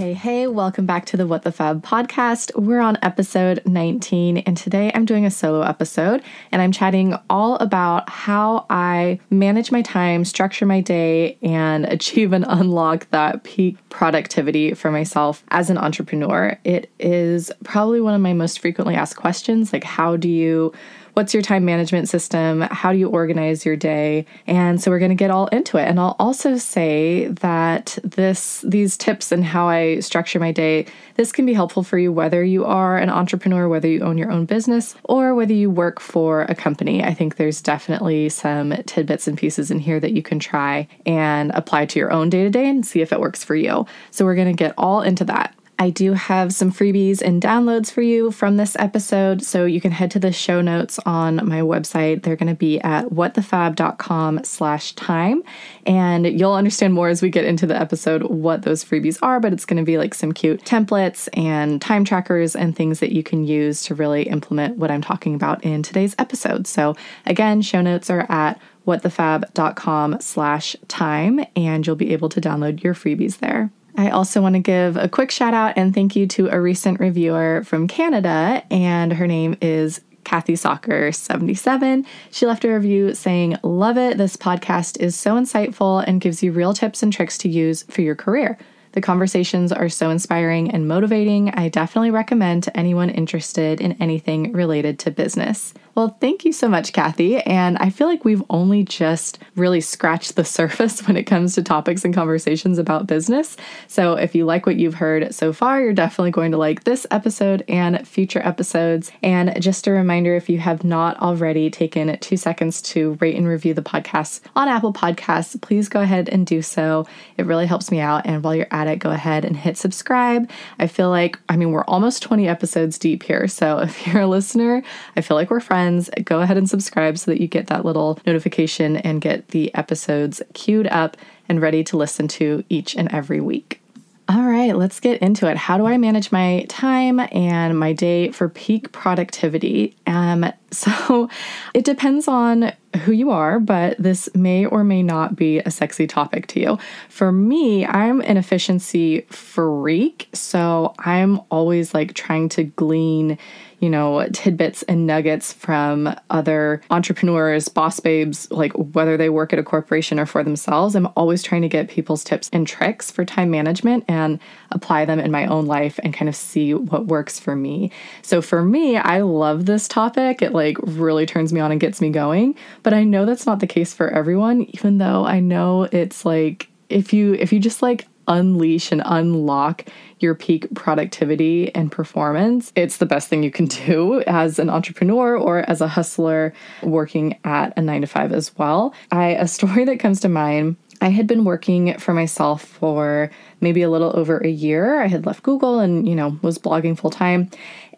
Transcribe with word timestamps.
Hey, 0.00 0.14
hey, 0.14 0.46
welcome 0.46 0.86
back 0.86 1.04
to 1.04 1.18
the 1.18 1.26
What 1.26 1.42
the 1.42 1.52
Fab 1.52 1.84
podcast. 1.84 2.58
We're 2.58 2.80
on 2.80 2.96
episode 3.02 3.60
19, 3.66 4.38
and 4.38 4.56
today 4.56 4.90
I'm 4.94 5.04
doing 5.04 5.26
a 5.26 5.30
solo 5.30 5.60
episode 5.60 6.22
and 6.50 6.62
I'm 6.62 6.72
chatting 6.72 7.18
all 7.28 7.56
about 7.56 8.08
how 8.08 8.64
I 8.70 9.20
manage 9.28 9.70
my 9.70 9.82
time, 9.82 10.24
structure 10.24 10.64
my 10.64 10.80
day, 10.80 11.36
and 11.42 11.84
achieve 11.92 12.32
and 12.32 12.46
unlock 12.48 13.10
that 13.10 13.44
peak 13.44 13.76
productivity 13.90 14.72
for 14.72 14.90
myself 14.90 15.44
as 15.48 15.68
an 15.68 15.76
entrepreneur. 15.76 16.58
It 16.64 16.90
is 16.98 17.52
probably 17.62 18.00
one 18.00 18.14
of 18.14 18.22
my 18.22 18.32
most 18.32 18.60
frequently 18.60 18.94
asked 18.94 19.16
questions 19.16 19.70
like, 19.70 19.84
how 19.84 20.16
do 20.16 20.30
you 20.30 20.72
what's 21.20 21.34
your 21.34 21.42
time 21.42 21.66
management 21.66 22.08
system? 22.08 22.62
How 22.62 22.92
do 22.92 22.98
you 22.98 23.06
organize 23.10 23.66
your 23.66 23.76
day? 23.76 24.24
And 24.46 24.80
so 24.80 24.90
we're 24.90 24.98
going 24.98 25.10
to 25.10 25.14
get 25.14 25.30
all 25.30 25.48
into 25.48 25.76
it. 25.76 25.86
And 25.86 26.00
I'll 26.00 26.16
also 26.18 26.56
say 26.56 27.26
that 27.26 27.98
this 28.02 28.64
these 28.66 28.96
tips 28.96 29.30
and 29.30 29.44
how 29.44 29.68
I 29.68 30.00
structure 30.00 30.40
my 30.40 30.50
day, 30.50 30.86
this 31.16 31.30
can 31.30 31.44
be 31.44 31.52
helpful 31.52 31.82
for 31.82 31.98
you 31.98 32.10
whether 32.10 32.42
you 32.42 32.64
are 32.64 32.96
an 32.96 33.10
entrepreneur, 33.10 33.68
whether 33.68 33.86
you 33.86 34.00
own 34.00 34.16
your 34.16 34.30
own 34.32 34.46
business, 34.46 34.94
or 35.04 35.34
whether 35.34 35.52
you 35.52 35.68
work 35.68 36.00
for 36.00 36.44
a 36.44 36.54
company. 36.54 37.04
I 37.04 37.12
think 37.12 37.36
there's 37.36 37.60
definitely 37.60 38.30
some 38.30 38.72
tidbits 38.86 39.28
and 39.28 39.36
pieces 39.36 39.70
in 39.70 39.78
here 39.78 40.00
that 40.00 40.12
you 40.12 40.22
can 40.22 40.38
try 40.38 40.88
and 41.04 41.50
apply 41.50 41.84
to 41.84 41.98
your 41.98 42.10
own 42.10 42.30
day 42.30 42.44
to 42.44 42.50
day 42.50 42.66
and 42.66 42.86
see 42.86 43.02
if 43.02 43.12
it 43.12 43.20
works 43.20 43.44
for 43.44 43.54
you. 43.54 43.84
So 44.10 44.24
we're 44.24 44.36
going 44.36 44.56
to 44.56 44.64
get 44.64 44.72
all 44.78 45.02
into 45.02 45.26
that. 45.26 45.54
I 45.80 45.88
do 45.88 46.12
have 46.12 46.52
some 46.52 46.70
freebies 46.70 47.22
and 47.22 47.40
downloads 47.40 47.90
for 47.90 48.02
you 48.02 48.30
from 48.32 48.58
this 48.58 48.76
episode, 48.78 49.42
so 49.42 49.64
you 49.64 49.80
can 49.80 49.92
head 49.92 50.10
to 50.10 50.18
the 50.18 50.30
show 50.30 50.60
notes 50.60 51.00
on 51.06 51.36
my 51.36 51.62
website. 51.62 52.22
They're 52.22 52.36
going 52.36 52.50
to 52.50 52.54
be 52.54 52.78
at 52.82 53.06
whatthefab.com 53.06 54.44
slash 54.44 54.92
time, 54.92 55.42
and 55.86 56.26
you'll 56.26 56.52
understand 56.52 56.92
more 56.92 57.08
as 57.08 57.22
we 57.22 57.30
get 57.30 57.46
into 57.46 57.66
the 57.66 57.80
episode 57.80 58.24
what 58.24 58.60
those 58.60 58.84
freebies 58.84 59.18
are, 59.22 59.40
but 59.40 59.54
it's 59.54 59.64
going 59.64 59.78
to 59.78 59.82
be 59.82 59.96
like 59.96 60.12
some 60.12 60.32
cute 60.32 60.62
templates 60.64 61.30
and 61.32 61.80
time 61.80 62.04
trackers 62.04 62.54
and 62.54 62.76
things 62.76 63.00
that 63.00 63.12
you 63.12 63.22
can 63.22 63.44
use 63.44 63.82
to 63.84 63.94
really 63.94 64.24
implement 64.24 64.76
what 64.76 64.90
I'm 64.90 65.00
talking 65.00 65.34
about 65.34 65.64
in 65.64 65.82
today's 65.82 66.14
episode. 66.18 66.66
So 66.66 66.94
again, 67.24 67.62
show 67.62 67.80
notes 67.80 68.10
are 68.10 68.26
at 68.28 68.60
whatthefab.com 68.86 70.20
slash 70.20 70.76
time, 70.88 71.40
and 71.56 71.86
you'll 71.86 71.96
be 71.96 72.12
able 72.12 72.28
to 72.28 72.40
download 72.40 72.82
your 72.82 72.92
freebies 72.92 73.38
there. 73.38 73.70
I 74.00 74.08
also 74.08 74.40
want 74.40 74.54
to 74.54 74.60
give 74.60 74.96
a 74.96 75.10
quick 75.10 75.30
shout 75.30 75.52
out 75.52 75.74
and 75.76 75.94
thank 75.94 76.16
you 76.16 76.26
to 76.28 76.48
a 76.48 76.58
recent 76.58 77.00
reviewer 77.00 77.62
from 77.66 77.86
Canada, 77.86 78.62
and 78.70 79.12
her 79.12 79.26
name 79.26 79.58
is 79.60 80.00
Kathy 80.24 80.56
Soccer 80.56 81.12
77. 81.12 82.06
She 82.30 82.46
left 82.46 82.64
a 82.64 82.72
review 82.72 83.14
saying, 83.14 83.58
Love 83.62 83.98
it. 83.98 84.16
This 84.16 84.38
podcast 84.38 84.98
is 85.00 85.14
so 85.14 85.34
insightful 85.34 86.02
and 86.06 86.18
gives 86.18 86.42
you 86.42 86.50
real 86.50 86.72
tips 86.72 87.02
and 87.02 87.12
tricks 87.12 87.36
to 87.38 87.50
use 87.50 87.82
for 87.90 88.00
your 88.00 88.14
career. 88.16 88.56
The 88.92 89.02
conversations 89.02 89.70
are 89.70 89.90
so 89.90 90.08
inspiring 90.08 90.70
and 90.70 90.88
motivating. 90.88 91.50
I 91.50 91.68
definitely 91.68 92.10
recommend 92.10 92.62
to 92.62 92.74
anyone 92.74 93.10
interested 93.10 93.82
in 93.82 94.00
anything 94.00 94.52
related 94.52 94.98
to 95.00 95.10
business. 95.10 95.74
Well, 95.96 96.16
thank 96.20 96.44
you 96.44 96.52
so 96.52 96.68
much, 96.68 96.92
Kathy. 96.92 97.38
And 97.38 97.76
I 97.78 97.90
feel 97.90 98.06
like 98.06 98.24
we've 98.24 98.44
only 98.48 98.84
just 98.84 99.40
really 99.56 99.80
scratched 99.80 100.36
the 100.36 100.44
surface 100.60 101.06
when 101.06 101.16
it 101.16 101.24
comes 101.24 101.54
to 101.54 101.62
topics 101.62 102.04
and 102.04 102.14
conversations 102.14 102.78
about 102.78 103.08
business. 103.08 103.56
So 103.88 104.14
if 104.14 104.34
you 104.34 104.44
like 104.44 104.66
what 104.66 104.76
you've 104.76 104.94
heard 104.94 105.34
so 105.34 105.52
far, 105.52 105.80
you're 105.80 105.92
definitely 105.92 106.30
going 106.30 106.52
to 106.52 106.58
like 106.58 106.84
this 106.84 107.06
episode 107.10 107.64
and 107.68 108.06
future 108.06 108.40
episodes. 108.44 109.10
And 109.22 109.60
just 109.60 109.88
a 109.88 109.90
reminder 109.90 110.36
if 110.36 110.48
you 110.48 110.58
have 110.58 110.84
not 110.84 111.18
already 111.18 111.70
taken 111.70 112.16
two 112.18 112.36
seconds 112.36 112.80
to 112.82 113.18
rate 113.20 113.36
and 113.36 113.48
review 113.48 113.74
the 113.74 113.82
podcast 113.82 114.42
on 114.54 114.68
Apple 114.68 114.92
Podcasts, 114.92 115.60
please 115.60 115.88
go 115.88 116.00
ahead 116.00 116.28
and 116.28 116.46
do 116.46 116.62
so. 116.62 117.04
It 117.36 117.46
really 117.46 117.66
helps 117.66 117.90
me 117.90 117.98
out. 117.98 118.26
And 118.26 118.44
while 118.44 118.54
you're 118.54 118.66
at 118.70 118.86
it, 118.86 119.00
go 119.00 119.10
ahead 119.10 119.44
and 119.44 119.56
hit 119.56 119.76
subscribe. 119.76 120.48
I 120.78 120.86
feel 120.86 121.10
like, 121.10 121.36
I 121.48 121.56
mean, 121.56 121.72
we're 121.72 121.84
almost 121.84 122.22
20 122.22 122.46
episodes 122.46 122.96
deep 122.96 123.24
here. 123.24 123.48
So 123.48 123.78
if 123.80 124.06
you're 124.06 124.22
a 124.22 124.26
listener, 124.28 124.84
I 125.16 125.20
feel 125.20 125.36
like 125.36 125.50
we're 125.50 125.58
friends 125.58 125.79
friends, 125.80 126.10
go 126.24 126.40
ahead 126.42 126.58
and 126.58 126.68
subscribe 126.68 127.16
so 127.16 127.30
that 127.30 127.40
you 127.40 127.48
get 127.48 127.68
that 127.68 127.86
little 127.86 128.18
notification 128.26 128.98
and 128.98 129.22
get 129.22 129.48
the 129.48 129.74
episodes 129.74 130.42
queued 130.52 130.86
up 130.88 131.16
and 131.48 131.62
ready 131.62 131.82
to 131.82 131.96
listen 131.96 132.28
to 132.28 132.62
each 132.68 132.94
and 132.94 133.10
every 133.10 133.40
week. 133.40 133.80
All 134.28 134.42
right, 134.42 134.76
let's 134.76 135.00
get 135.00 135.22
into 135.22 135.50
it. 135.50 135.56
How 135.56 135.78
do 135.78 135.86
I 135.86 135.96
manage 135.96 136.30
my 136.30 136.66
time 136.68 137.18
and 137.32 137.78
my 137.78 137.94
day 137.94 138.30
for 138.30 138.50
peak 138.50 138.92
productivity? 138.92 139.96
Um, 140.06 140.52
so 140.70 141.30
it 141.72 141.86
depends 141.86 142.28
on 142.28 142.72
who 142.98 143.12
you 143.12 143.30
are, 143.30 143.60
but 143.60 143.96
this 143.98 144.28
may 144.34 144.66
or 144.66 144.82
may 144.82 145.02
not 145.02 145.36
be 145.36 145.60
a 145.60 145.70
sexy 145.70 146.06
topic 146.06 146.46
to 146.48 146.60
you. 146.60 146.78
For 147.08 147.30
me, 147.30 147.86
I'm 147.86 148.20
an 148.22 148.36
efficiency 148.36 149.22
freak, 149.30 150.28
so 150.32 150.94
I'm 150.98 151.40
always 151.50 151.94
like 151.94 152.14
trying 152.14 152.48
to 152.50 152.64
glean 152.64 153.38
you 153.80 153.88
know, 153.88 154.28
tidbits 154.32 154.82
and 154.84 155.06
nuggets 155.06 155.54
from 155.54 156.14
other 156.28 156.82
entrepreneurs, 156.90 157.68
boss 157.68 157.98
babes, 157.98 158.50
like 158.50 158.72
whether 158.74 159.16
they 159.16 159.30
work 159.30 159.54
at 159.54 159.58
a 159.58 159.62
corporation 159.62 160.20
or 160.20 160.26
for 160.26 160.44
themselves. 160.44 160.94
I'm 160.94 161.08
always 161.16 161.42
trying 161.42 161.62
to 161.62 161.68
get 161.68 161.88
people's 161.88 162.22
tips 162.22 162.50
and 162.52 162.66
tricks 162.66 163.10
for 163.10 163.24
time 163.24 163.50
management 163.50 164.04
and 164.06 164.38
apply 164.70 165.06
them 165.06 165.18
in 165.18 165.30
my 165.30 165.46
own 165.46 165.64
life 165.64 165.98
and 166.04 166.12
kind 166.12 166.28
of 166.28 166.36
see 166.36 166.74
what 166.74 167.06
works 167.06 167.40
for 167.40 167.56
me. 167.56 167.90
So 168.20 168.42
for 168.42 168.62
me, 168.62 168.98
I 168.98 169.22
love 169.22 169.64
this 169.64 169.88
topic. 169.88 170.42
It 170.42 170.52
like 170.52 170.76
really 170.82 171.24
turns 171.24 171.50
me 171.50 171.60
on 171.60 171.72
and 171.72 171.80
gets 171.80 172.02
me 172.02 172.10
going, 172.10 172.54
but 172.82 172.94
I 172.94 173.04
know 173.04 173.24
that's 173.24 173.46
not 173.46 173.60
the 173.60 173.66
case 173.66 173.94
for 173.94 174.08
everyone, 174.08 174.62
even 174.74 174.98
though 174.98 175.24
I 175.24 175.40
know 175.40 175.84
it's 175.92 176.24
like 176.24 176.68
if 176.88 177.12
you 177.12 177.34
if 177.34 177.52
you 177.52 177.60
just 177.60 177.82
like 177.82 178.06
unleash 178.28 178.92
and 178.92 179.02
unlock 179.04 179.86
your 180.20 180.34
peak 180.34 180.72
productivity 180.74 181.74
and 181.74 181.90
performance, 181.90 182.72
it's 182.76 182.98
the 182.98 183.06
best 183.06 183.28
thing 183.28 183.42
you 183.42 183.50
can 183.50 183.66
do 183.66 184.22
as 184.26 184.58
an 184.58 184.70
entrepreneur 184.70 185.36
or 185.36 185.68
as 185.68 185.80
a 185.80 185.88
hustler 185.88 186.52
working 186.82 187.38
at 187.44 187.76
a 187.76 187.82
nine 187.82 188.02
to 188.02 188.06
five 188.06 188.32
as 188.32 188.56
well. 188.56 188.94
I 189.10 189.30
a 189.30 189.48
story 189.48 189.84
that 189.84 190.00
comes 190.00 190.20
to 190.20 190.28
mind 190.28 190.76
I 191.00 191.08
had 191.08 191.26
been 191.26 191.44
working 191.44 191.98
for 191.98 192.12
myself 192.12 192.62
for 192.62 193.30
maybe 193.60 193.82
a 193.82 193.90
little 193.90 194.12
over 194.14 194.38
a 194.38 194.48
year. 194.48 195.00
I 195.00 195.06
had 195.06 195.24
left 195.24 195.42
Google 195.42 195.78
and, 195.78 196.06
you 196.06 196.14
know, 196.14 196.38
was 196.42 196.58
blogging 196.58 196.98
full 196.98 197.10
time. 197.10 197.48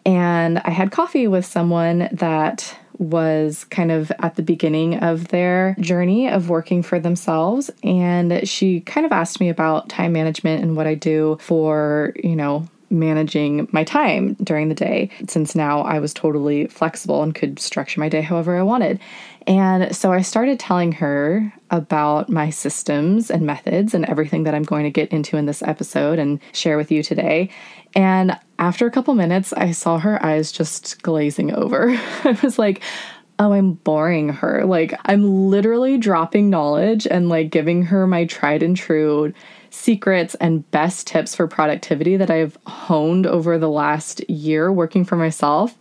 And 0.05 0.59
I 0.59 0.69
had 0.69 0.91
coffee 0.91 1.27
with 1.27 1.45
someone 1.45 2.09
that 2.11 2.77
was 2.97 3.63
kind 3.65 3.91
of 3.91 4.11
at 4.19 4.35
the 4.35 4.43
beginning 4.43 4.99
of 4.99 5.29
their 5.29 5.75
journey 5.79 6.29
of 6.29 6.49
working 6.49 6.83
for 6.83 6.99
themselves. 6.99 7.71
And 7.83 8.47
she 8.47 8.81
kind 8.81 9.05
of 9.05 9.11
asked 9.11 9.39
me 9.39 9.49
about 9.49 9.89
time 9.89 10.13
management 10.13 10.63
and 10.63 10.75
what 10.75 10.87
I 10.87 10.95
do 10.95 11.37
for, 11.39 12.13
you 12.23 12.35
know, 12.35 12.67
managing 12.93 13.67
my 13.71 13.83
time 13.83 14.35
during 14.35 14.69
the 14.69 14.75
day 14.75 15.09
since 15.27 15.55
now 15.55 15.81
I 15.81 15.99
was 15.99 16.13
totally 16.13 16.67
flexible 16.67 17.23
and 17.23 17.35
could 17.35 17.59
structure 17.59 17.99
my 17.99 18.09
day 18.09 18.21
however 18.21 18.57
I 18.57 18.63
wanted. 18.63 18.99
And 19.45 19.93
so 19.95 20.13
I 20.13 20.21
started 20.21 20.59
telling 20.59 20.93
her 20.93 21.51
about 21.69 22.29
my 22.29 22.49
systems 22.49 23.29
and 23.29 23.45
methods 23.45 23.93
and 23.93 24.05
everything 24.05 24.43
that 24.43 24.55
I'm 24.55 24.63
going 24.63 24.83
to 24.83 24.89
get 24.89 25.11
into 25.11 25.35
in 25.35 25.45
this 25.45 25.61
episode 25.63 26.19
and 26.19 26.39
share 26.53 26.77
with 26.77 26.91
you 26.91 27.03
today. 27.03 27.49
And 27.95 28.39
after 28.59 28.87
a 28.87 28.91
couple 28.91 29.13
minutes, 29.15 29.51
I 29.53 29.71
saw 29.71 29.99
her 29.99 30.23
eyes 30.23 30.51
just 30.51 31.01
glazing 31.01 31.53
over. 31.53 31.89
I 32.23 32.39
was 32.41 32.57
like, 32.57 32.81
oh, 33.39 33.51
I'm 33.51 33.73
boring 33.73 34.29
her. 34.29 34.63
Like, 34.65 34.93
I'm 35.05 35.49
literally 35.49 35.97
dropping 35.97 36.49
knowledge 36.49 37.07
and 37.07 37.29
like 37.29 37.49
giving 37.49 37.83
her 37.83 38.07
my 38.07 38.25
tried 38.25 38.63
and 38.63 38.77
true 38.77 39.33
secrets 39.73 40.35
and 40.35 40.69
best 40.69 41.07
tips 41.07 41.35
for 41.35 41.47
productivity 41.47 42.15
that 42.15 42.29
I've 42.29 42.57
honed 42.67 43.25
over 43.25 43.57
the 43.57 43.69
last 43.69 44.27
year 44.29 44.71
working 44.71 45.03
for 45.03 45.15
myself. 45.15 45.75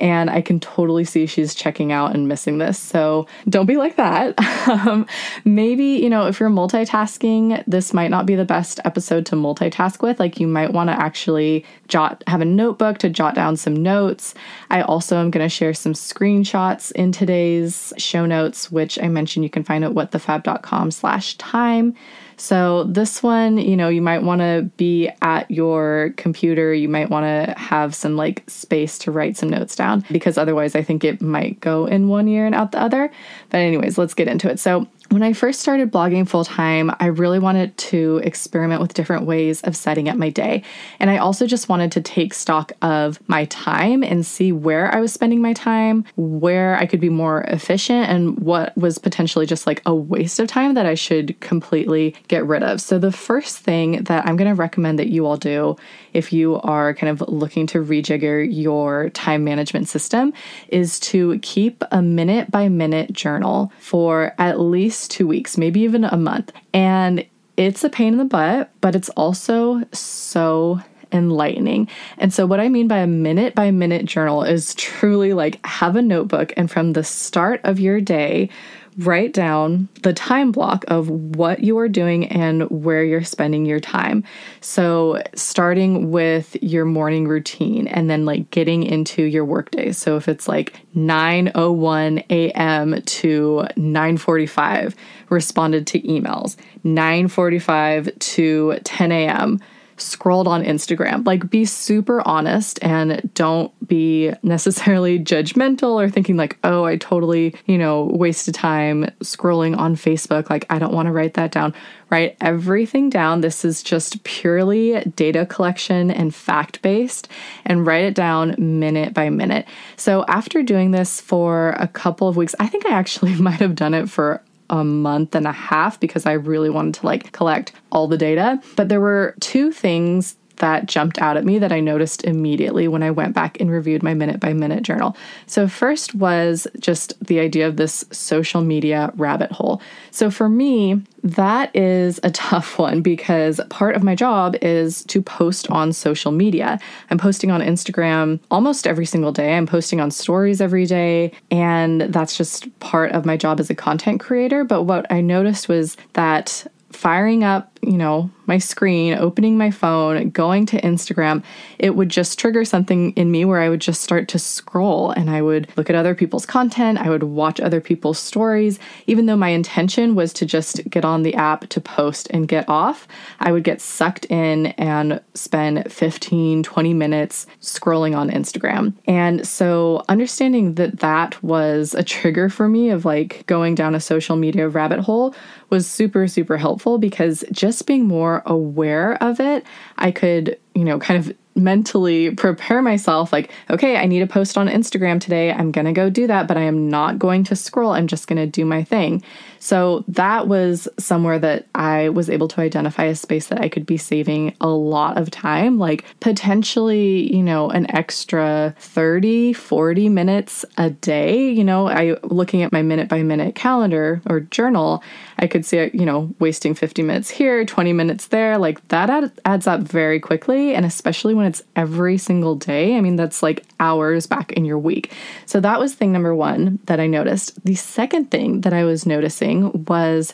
And 0.00 0.28
I 0.28 0.40
can 0.40 0.58
totally 0.58 1.04
see 1.04 1.26
she's 1.26 1.54
checking 1.54 1.92
out 1.92 2.14
and 2.14 2.26
missing 2.26 2.58
this. 2.58 2.78
So 2.78 3.28
don't 3.48 3.66
be 3.66 3.76
like 3.76 3.96
that. 3.96 4.34
um, 4.68 5.06
maybe, 5.44 5.84
you 5.84 6.10
know, 6.10 6.26
if 6.26 6.40
you're 6.40 6.50
multitasking, 6.50 7.62
this 7.66 7.94
might 7.94 8.10
not 8.10 8.26
be 8.26 8.34
the 8.34 8.44
best 8.44 8.80
episode 8.84 9.24
to 9.26 9.36
multitask 9.36 10.02
with. 10.02 10.18
Like 10.18 10.40
you 10.40 10.48
might 10.48 10.72
want 10.72 10.88
to 10.90 11.00
actually 11.00 11.64
jot, 11.86 12.24
have 12.26 12.40
a 12.40 12.46
notebook 12.46 12.98
to 12.98 13.08
jot 13.08 13.36
down 13.36 13.56
some 13.56 13.76
notes. 13.76 14.34
I 14.70 14.82
also 14.82 15.18
am 15.18 15.30
going 15.30 15.44
to 15.44 15.54
share 15.54 15.74
some 15.74 15.92
screenshots 15.92 16.90
in 16.92 17.12
today's 17.12 17.92
show 17.96 18.26
notes, 18.26 18.72
which 18.72 18.98
I 19.00 19.06
mentioned 19.08 19.44
you 19.44 19.50
can 19.50 19.64
find 19.64 19.84
at 19.84 19.92
whatthefab.com 19.92 20.90
slash 20.90 21.36
time. 21.36 21.94
So, 22.36 22.84
this 22.84 23.22
one, 23.22 23.58
you 23.58 23.76
know, 23.76 23.88
you 23.88 24.02
might 24.02 24.22
want 24.22 24.40
to 24.40 24.70
be 24.76 25.10
at 25.22 25.50
your 25.50 26.14
computer. 26.16 26.74
You 26.74 26.88
might 26.88 27.10
want 27.10 27.24
to 27.24 27.54
have 27.58 27.94
some 27.94 28.16
like 28.16 28.42
space 28.48 28.98
to 29.00 29.10
write 29.10 29.36
some 29.36 29.50
notes 29.50 29.76
down 29.76 30.04
because 30.10 30.38
otherwise, 30.38 30.74
I 30.74 30.82
think 30.82 31.04
it 31.04 31.22
might 31.22 31.60
go 31.60 31.86
in 31.86 32.08
one 32.08 32.28
ear 32.28 32.46
and 32.46 32.54
out 32.54 32.72
the 32.72 32.80
other. 32.80 33.10
But, 33.50 33.58
anyways, 33.58 33.98
let's 33.98 34.14
get 34.14 34.28
into 34.28 34.50
it. 34.50 34.58
So, 34.58 34.86
when 35.14 35.22
I 35.22 35.32
first 35.32 35.60
started 35.60 35.92
blogging 35.92 36.28
full 36.28 36.44
time, 36.44 36.90
I 36.98 37.06
really 37.06 37.38
wanted 37.38 37.78
to 37.78 38.20
experiment 38.24 38.80
with 38.80 38.94
different 38.94 39.26
ways 39.26 39.62
of 39.62 39.76
setting 39.76 40.08
up 40.08 40.16
my 40.16 40.28
day. 40.28 40.64
And 40.98 41.08
I 41.08 41.18
also 41.18 41.46
just 41.46 41.68
wanted 41.68 41.92
to 41.92 42.00
take 42.00 42.34
stock 42.34 42.72
of 42.82 43.20
my 43.28 43.44
time 43.44 44.02
and 44.02 44.26
see 44.26 44.50
where 44.50 44.92
I 44.92 44.98
was 44.98 45.12
spending 45.12 45.40
my 45.40 45.52
time, 45.52 46.04
where 46.16 46.76
I 46.76 46.86
could 46.86 46.98
be 46.98 47.10
more 47.10 47.42
efficient, 47.42 48.08
and 48.08 48.40
what 48.40 48.76
was 48.76 48.98
potentially 48.98 49.46
just 49.46 49.68
like 49.68 49.82
a 49.86 49.94
waste 49.94 50.40
of 50.40 50.48
time 50.48 50.74
that 50.74 50.84
I 50.84 50.94
should 50.94 51.38
completely 51.38 52.16
get 52.26 52.44
rid 52.44 52.64
of. 52.64 52.80
So, 52.80 52.98
the 52.98 53.12
first 53.12 53.58
thing 53.58 54.02
that 54.04 54.26
I'm 54.26 54.36
going 54.36 54.50
to 54.50 54.56
recommend 54.56 54.98
that 54.98 55.10
you 55.10 55.26
all 55.26 55.36
do 55.36 55.76
if 56.12 56.32
you 56.32 56.56
are 56.62 56.92
kind 56.94 57.10
of 57.10 57.28
looking 57.28 57.68
to 57.68 57.78
rejigger 57.78 58.46
your 58.50 59.10
time 59.10 59.44
management 59.44 59.88
system 59.88 60.32
is 60.68 60.98
to 61.00 61.38
keep 61.40 61.84
a 61.92 62.02
minute 62.02 62.50
by 62.50 62.68
minute 62.68 63.12
journal 63.12 63.70
for 63.78 64.34
at 64.38 64.58
least 64.58 65.03
two 65.08 65.26
weeks, 65.26 65.58
maybe 65.58 65.80
even 65.80 66.04
a 66.04 66.16
month. 66.16 66.52
And 66.72 67.26
it's 67.56 67.84
a 67.84 67.90
pain 67.90 68.14
in 68.14 68.18
the 68.18 68.24
butt, 68.24 68.70
but 68.80 68.94
it's 68.94 69.08
also 69.10 69.82
so 69.92 70.80
enlightening. 71.12 71.88
And 72.18 72.34
so, 72.34 72.44
what 72.46 72.60
I 72.60 72.68
mean 72.68 72.88
by 72.88 72.98
a 72.98 73.06
minute 73.06 73.54
by 73.54 73.70
minute 73.70 74.04
journal 74.04 74.42
is 74.42 74.74
truly 74.74 75.32
like 75.32 75.64
have 75.64 75.96
a 75.96 76.02
notebook 76.02 76.52
and 76.56 76.70
from 76.70 76.92
the 76.92 77.04
start 77.04 77.60
of 77.64 77.80
your 77.80 78.00
day, 78.00 78.50
write 78.98 79.32
down 79.32 79.88
the 80.02 80.12
time 80.12 80.52
block 80.52 80.84
of 80.88 81.08
what 81.10 81.60
you 81.60 81.78
are 81.78 81.88
doing 81.88 82.26
and 82.28 82.68
where 82.70 83.02
you're 83.02 83.24
spending 83.24 83.66
your 83.66 83.80
time. 83.80 84.24
So, 84.60 85.22
starting 85.34 86.10
with 86.10 86.56
your 86.62 86.84
morning 86.84 87.26
routine 87.26 87.88
and 87.88 88.08
then 88.08 88.24
like 88.24 88.50
getting 88.50 88.82
into 88.82 89.22
your 89.22 89.44
workday. 89.44 89.92
So, 89.92 90.16
if 90.16 90.28
it's 90.28 90.48
like 90.48 90.78
9:01 90.94 92.24
a.m. 92.30 93.02
to 93.02 93.66
9:45 93.76 94.94
responded 95.28 95.86
to 95.88 96.00
emails, 96.02 96.56
9:45 96.84 98.18
to 98.18 98.78
10 98.84 99.12
a.m 99.12 99.60
scrolled 99.96 100.48
on 100.48 100.62
Instagram. 100.62 101.26
Like, 101.26 101.50
be 101.50 101.64
super 101.64 102.26
honest 102.26 102.78
and 102.82 103.30
don't 103.34 103.72
be 103.86 104.32
necessarily 104.42 105.18
judgmental 105.34 105.94
or 105.94 106.08
thinking, 106.08 106.36
like, 106.36 106.58
oh, 106.64 106.84
I 106.84 106.96
totally, 106.96 107.54
you 107.66 107.78
know, 107.78 108.04
wasted 108.04 108.54
time 108.54 109.10
scrolling 109.20 109.76
on 109.76 109.96
Facebook. 109.96 110.50
Like, 110.50 110.66
I 110.70 110.78
don't 110.78 110.92
want 110.92 111.06
to 111.06 111.12
write 111.12 111.34
that 111.34 111.52
down. 111.52 111.74
Write 112.10 112.36
everything 112.40 113.10
down. 113.10 113.40
This 113.40 113.64
is 113.64 113.82
just 113.82 114.22
purely 114.24 115.00
data 115.16 115.46
collection 115.46 116.10
and 116.10 116.34
fact 116.34 116.82
based, 116.82 117.28
and 117.64 117.86
write 117.86 118.04
it 118.04 118.14
down 118.14 118.54
minute 118.58 119.14
by 119.14 119.30
minute. 119.30 119.66
So, 119.96 120.24
after 120.28 120.62
doing 120.62 120.90
this 120.90 121.20
for 121.20 121.70
a 121.70 121.88
couple 121.88 122.28
of 122.28 122.36
weeks, 122.36 122.54
I 122.60 122.66
think 122.66 122.86
I 122.86 122.90
actually 122.90 123.34
might 123.40 123.60
have 123.60 123.74
done 123.74 123.94
it 123.94 124.08
for 124.08 124.42
a 124.70 124.84
month 124.84 125.34
and 125.34 125.46
a 125.46 125.52
half 125.52 126.00
because 126.00 126.26
I 126.26 126.32
really 126.32 126.70
wanted 126.70 126.94
to 126.94 127.06
like 127.06 127.32
collect 127.32 127.72
all 127.92 128.08
the 128.08 128.18
data. 128.18 128.60
But 128.76 128.88
there 128.88 129.00
were 129.00 129.34
two 129.40 129.72
things 129.72 130.36
that 130.56 130.86
jumped 130.86 131.18
out 131.18 131.36
at 131.36 131.44
me 131.44 131.58
that 131.58 131.72
I 131.72 131.80
noticed 131.80 132.24
immediately 132.24 132.88
when 132.88 133.02
I 133.02 133.10
went 133.10 133.34
back 133.34 133.60
and 133.60 133.70
reviewed 133.70 134.02
my 134.02 134.14
minute 134.14 134.40
by 134.40 134.52
minute 134.52 134.82
journal. 134.82 135.16
So, 135.46 135.68
first 135.68 136.14
was 136.14 136.66
just 136.78 137.14
the 137.24 137.40
idea 137.40 137.66
of 137.66 137.76
this 137.76 138.04
social 138.10 138.62
media 138.62 139.12
rabbit 139.16 139.52
hole. 139.52 139.80
So, 140.10 140.30
for 140.30 140.48
me, 140.48 141.02
that 141.22 141.74
is 141.74 142.20
a 142.22 142.30
tough 142.44 142.78
one 142.78 143.02
because 143.02 143.60
part 143.70 143.96
of 143.96 144.02
my 144.02 144.14
job 144.14 144.56
is 144.62 145.04
to 145.04 145.22
post 145.22 145.70
on 145.70 145.92
social 145.92 146.32
media. 146.32 146.78
I'm 147.10 147.18
posting 147.18 147.50
on 147.50 147.60
Instagram 147.60 148.40
almost 148.50 148.86
every 148.86 149.06
single 149.06 149.32
day. 149.32 149.56
I'm 149.56 149.66
posting 149.66 150.00
on 150.00 150.10
stories 150.10 150.60
every 150.60 150.86
day, 150.86 151.32
and 151.50 152.02
that's 152.02 152.36
just 152.36 152.78
part 152.80 153.12
of 153.12 153.24
my 153.24 153.36
job 153.36 153.60
as 153.60 153.70
a 153.70 153.74
content 153.74 154.20
creator. 154.20 154.64
But 154.64 154.82
what 154.82 155.10
I 155.10 155.20
noticed 155.20 155.68
was 155.68 155.96
that 156.12 156.66
firing 156.94 157.44
up, 157.44 157.73
you 157.90 157.96
know, 157.96 158.30
my 158.46 158.58
screen, 158.58 159.14
opening 159.14 159.56
my 159.56 159.70
phone, 159.70 160.30
going 160.30 160.66
to 160.66 160.80
Instagram, 160.80 161.42
it 161.78 161.96
would 161.96 162.08
just 162.08 162.38
trigger 162.38 162.64
something 162.64 163.12
in 163.12 163.30
me 163.30 163.44
where 163.44 163.60
I 163.60 163.68
would 163.68 163.80
just 163.80 164.02
start 164.02 164.28
to 164.28 164.38
scroll 164.38 165.10
and 165.10 165.30
I 165.30 165.42
would 165.42 165.68
look 165.76 165.88
at 165.88 165.96
other 165.96 166.14
people's 166.14 166.46
content, 166.46 166.98
I 166.98 167.08
would 167.08 167.22
watch 167.22 167.60
other 167.60 167.80
people's 167.80 168.18
stories. 168.18 168.78
Even 169.06 169.26
though 169.26 169.36
my 169.36 169.48
intention 169.48 170.14
was 170.14 170.32
to 170.34 170.46
just 170.46 170.88
get 170.88 171.04
on 171.04 171.22
the 171.22 171.34
app 171.34 171.68
to 171.68 171.80
post 171.80 172.28
and 172.30 172.48
get 172.48 172.68
off, 172.68 173.08
I 173.40 173.52
would 173.52 173.64
get 173.64 173.80
sucked 173.80 174.26
in 174.26 174.66
and 174.66 175.20
spend 175.34 175.90
15, 175.90 176.62
20 176.62 176.94
minutes 176.94 177.46
scrolling 177.60 178.16
on 178.16 178.30
Instagram. 178.30 178.94
And 179.06 179.46
so 179.46 180.04
understanding 180.08 180.74
that 180.74 181.00
that 181.00 181.42
was 181.42 181.94
a 181.94 182.02
trigger 182.02 182.48
for 182.48 182.68
me 182.68 182.90
of 182.90 183.04
like 183.04 183.46
going 183.46 183.74
down 183.74 183.94
a 183.94 184.00
social 184.00 184.36
media 184.36 184.68
rabbit 184.68 185.00
hole 185.00 185.34
was 185.70 185.86
super, 185.86 186.28
super 186.28 186.56
helpful 186.56 186.98
because 186.98 187.44
just 187.50 187.73
being 187.82 188.06
more 188.06 188.24
more 188.24 188.42
aware 188.46 189.22
of 189.22 189.38
it, 189.38 189.66
I 189.98 190.10
could, 190.10 190.58
you 190.74 190.84
know, 190.84 190.98
kind 190.98 191.18
of 191.18 191.36
mentally 191.56 192.30
prepare 192.34 192.80
myself 192.80 193.32
like, 193.32 193.50
okay, 193.70 193.96
I 193.96 194.06
need 194.06 194.20
to 194.20 194.26
post 194.26 194.56
on 194.56 194.66
Instagram 194.66 195.20
today. 195.20 195.52
I'm 195.52 195.70
going 195.70 195.84
to 195.84 195.92
go 195.92 196.08
do 196.10 196.26
that, 196.26 196.48
but 196.48 196.56
I 196.56 196.62
am 196.62 196.88
not 196.88 197.18
going 197.18 197.44
to 197.44 197.54
scroll. 197.54 197.92
I'm 197.92 198.06
just 198.06 198.26
going 198.26 198.38
to 198.38 198.46
do 198.46 198.64
my 198.64 198.82
thing. 198.82 199.22
So 199.64 200.04
that 200.08 200.46
was 200.46 200.86
somewhere 200.98 201.38
that 201.38 201.66
I 201.74 202.10
was 202.10 202.28
able 202.28 202.48
to 202.48 202.60
identify 202.60 203.04
a 203.04 203.14
space 203.14 203.46
that 203.46 203.62
I 203.62 203.70
could 203.70 203.86
be 203.86 203.96
saving 203.96 204.54
a 204.60 204.68
lot 204.68 205.16
of 205.16 205.30
time, 205.30 205.78
like 205.78 206.04
potentially, 206.20 207.34
you 207.34 207.42
know, 207.42 207.70
an 207.70 207.90
extra 207.90 208.74
30, 208.78 209.54
40 209.54 210.10
minutes 210.10 210.66
a 210.76 210.90
day. 210.90 211.50
You 211.50 211.64
know, 211.64 211.88
I 211.88 212.18
looking 212.24 212.60
at 212.60 212.72
my 212.72 212.82
minute 212.82 213.08
by 213.08 213.22
minute 213.22 213.54
calendar 213.54 214.20
or 214.26 214.40
journal, 214.40 215.02
I 215.38 215.46
could 215.46 215.64
see, 215.64 215.90
you 215.94 216.04
know, 216.04 216.34
wasting 216.38 216.74
50 216.74 217.00
minutes 217.02 217.30
here, 217.30 217.64
20 217.64 217.94
minutes 217.94 218.26
there. 218.26 218.58
Like 218.58 218.86
that 218.88 219.08
add, 219.08 219.32
adds 219.46 219.66
up 219.66 219.80
very 219.80 220.20
quickly. 220.20 220.74
And 220.74 220.84
especially 220.84 221.32
when 221.32 221.46
it's 221.46 221.62
every 221.74 222.18
single 222.18 222.54
day, 222.54 222.98
I 222.98 223.00
mean, 223.00 223.16
that's 223.16 223.42
like 223.42 223.64
hours 223.80 224.26
back 224.26 224.52
in 224.52 224.66
your 224.66 224.78
week. 224.78 225.10
So 225.46 225.58
that 225.60 225.80
was 225.80 225.94
thing 225.94 226.12
number 226.12 226.34
one 226.34 226.80
that 226.84 227.00
I 227.00 227.06
noticed. 227.06 227.64
The 227.64 227.76
second 227.76 228.30
thing 228.30 228.60
that 228.60 228.74
I 228.74 228.84
was 228.84 229.06
noticing 229.06 229.53
was 229.62 230.32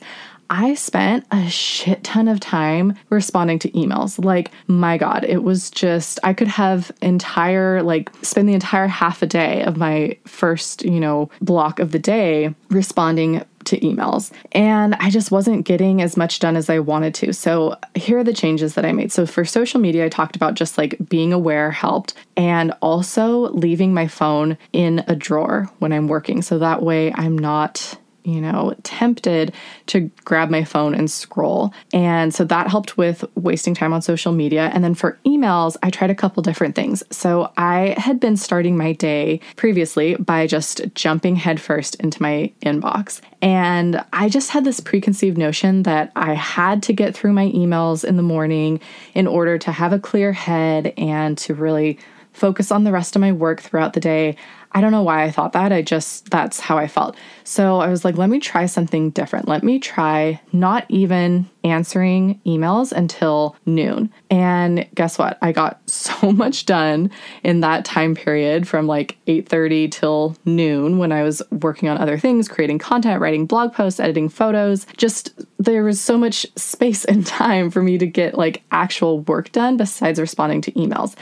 I 0.50 0.74
spent 0.74 1.24
a 1.30 1.48
shit 1.48 2.02
ton 2.02 2.26
of 2.26 2.40
time 2.40 2.96
responding 3.08 3.60
to 3.60 3.70
emails. 3.70 4.22
Like, 4.22 4.50
my 4.66 4.98
God, 4.98 5.24
it 5.24 5.44
was 5.44 5.70
just, 5.70 6.18
I 6.24 6.34
could 6.34 6.48
have 6.48 6.90
entire, 7.00 7.84
like, 7.84 8.10
spend 8.22 8.48
the 8.48 8.54
entire 8.54 8.88
half 8.88 9.22
a 9.22 9.26
day 9.26 9.62
of 9.62 9.76
my 9.76 10.18
first, 10.26 10.84
you 10.84 10.98
know, 10.98 11.30
block 11.40 11.78
of 11.78 11.92
the 11.92 12.00
day 12.00 12.52
responding 12.68 13.44
to 13.66 13.78
emails. 13.78 14.32
And 14.50 14.96
I 14.96 15.10
just 15.10 15.30
wasn't 15.30 15.66
getting 15.66 16.02
as 16.02 16.16
much 16.16 16.40
done 16.40 16.56
as 16.56 16.68
I 16.68 16.80
wanted 16.80 17.14
to. 17.16 17.32
So, 17.32 17.76
here 17.94 18.18
are 18.18 18.24
the 18.24 18.32
changes 18.32 18.74
that 18.74 18.84
I 18.84 18.90
made. 18.90 19.12
So, 19.12 19.26
for 19.26 19.44
social 19.44 19.78
media, 19.78 20.06
I 20.06 20.08
talked 20.08 20.34
about 20.34 20.54
just 20.54 20.76
like 20.76 20.96
being 21.08 21.32
aware 21.32 21.70
helped 21.70 22.14
and 22.36 22.72
also 22.82 23.50
leaving 23.50 23.94
my 23.94 24.08
phone 24.08 24.58
in 24.72 25.04
a 25.06 25.14
drawer 25.14 25.70
when 25.78 25.92
I'm 25.92 26.08
working. 26.08 26.42
So 26.42 26.58
that 26.58 26.82
way 26.82 27.12
I'm 27.12 27.38
not 27.38 27.98
you 28.24 28.40
know, 28.40 28.74
tempted 28.82 29.54
to 29.86 30.10
grab 30.24 30.50
my 30.50 30.64
phone 30.64 30.94
and 30.94 31.10
scroll. 31.10 31.72
And 31.92 32.34
so 32.34 32.44
that 32.44 32.68
helped 32.68 32.96
with 32.96 33.24
wasting 33.34 33.74
time 33.74 33.92
on 33.92 34.02
social 34.02 34.32
media. 34.32 34.70
And 34.72 34.84
then 34.84 34.94
for 34.94 35.18
emails, 35.26 35.76
I 35.82 35.90
tried 35.90 36.10
a 36.10 36.14
couple 36.14 36.42
different 36.42 36.74
things. 36.74 37.02
So 37.10 37.52
I 37.56 37.94
had 37.98 38.20
been 38.20 38.36
starting 38.36 38.76
my 38.76 38.92
day 38.92 39.40
previously 39.56 40.16
by 40.16 40.46
just 40.46 40.82
jumping 40.94 41.36
headfirst 41.36 41.96
into 41.96 42.20
my 42.20 42.52
inbox. 42.62 43.20
And 43.42 44.04
I 44.12 44.28
just 44.28 44.50
had 44.50 44.64
this 44.64 44.80
preconceived 44.80 45.38
notion 45.38 45.84
that 45.84 46.12
I 46.14 46.34
had 46.34 46.82
to 46.84 46.92
get 46.92 47.14
through 47.14 47.32
my 47.32 47.46
emails 47.48 48.04
in 48.04 48.16
the 48.16 48.22
morning 48.22 48.80
in 49.14 49.26
order 49.26 49.58
to 49.58 49.72
have 49.72 49.92
a 49.92 49.98
clear 49.98 50.32
head 50.32 50.92
and 50.96 51.38
to 51.38 51.54
really 51.54 51.98
focus 52.32 52.70
on 52.70 52.84
the 52.84 52.92
rest 52.92 53.16
of 53.16 53.20
my 53.20 53.32
work 53.32 53.60
throughout 53.60 53.92
the 53.92 54.00
day. 54.00 54.36
I 54.72 54.80
don't 54.80 54.92
know 54.92 55.02
why 55.02 55.24
I 55.24 55.30
thought 55.30 55.52
that. 55.54 55.72
I 55.72 55.82
just, 55.82 56.30
that's 56.30 56.60
how 56.60 56.78
I 56.78 56.86
felt. 56.86 57.16
So 57.44 57.80
I 57.80 57.88
was 57.88 58.04
like, 58.04 58.16
let 58.16 58.30
me 58.30 58.38
try 58.38 58.66
something 58.66 59.10
different. 59.10 59.48
Let 59.48 59.64
me 59.64 59.78
try 59.78 60.40
not 60.52 60.86
even 60.88 61.48
answering 61.64 62.40
emails 62.46 62.92
until 62.92 63.56
noon. 63.66 64.12
And 64.30 64.86
guess 64.94 65.18
what? 65.18 65.38
I 65.42 65.52
got 65.52 65.80
so 65.90 66.32
much 66.32 66.66
done 66.66 67.10
in 67.42 67.60
that 67.60 67.84
time 67.84 68.14
period 68.14 68.68
from 68.68 68.86
like 68.86 69.16
8:30 69.26 69.90
till 69.90 70.36
noon 70.44 70.98
when 70.98 71.12
I 71.12 71.22
was 71.22 71.42
working 71.50 71.88
on 71.88 71.98
other 71.98 72.18
things, 72.18 72.48
creating 72.48 72.78
content, 72.78 73.20
writing 73.20 73.46
blog 73.46 73.72
posts, 73.72 74.00
editing 74.00 74.28
photos. 74.28 74.86
Just 74.96 75.40
there 75.58 75.84
was 75.84 76.00
so 76.00 76.16
much 76.16 76.46
space 76.56 77.04
and 77.10 77.26
time 77.26 77.70
for 77.70 77.82
me 77.82 77.98
to 77.98 78.06
get 78.06 78.36
like 78.36 78.62
actual 78.70 79.20
work 79.20 79.52
done 79.52 79.76
besides 79.76 80.20
responding 80.20 80.60
to 80.62 80.72
emails. 80.72 81.14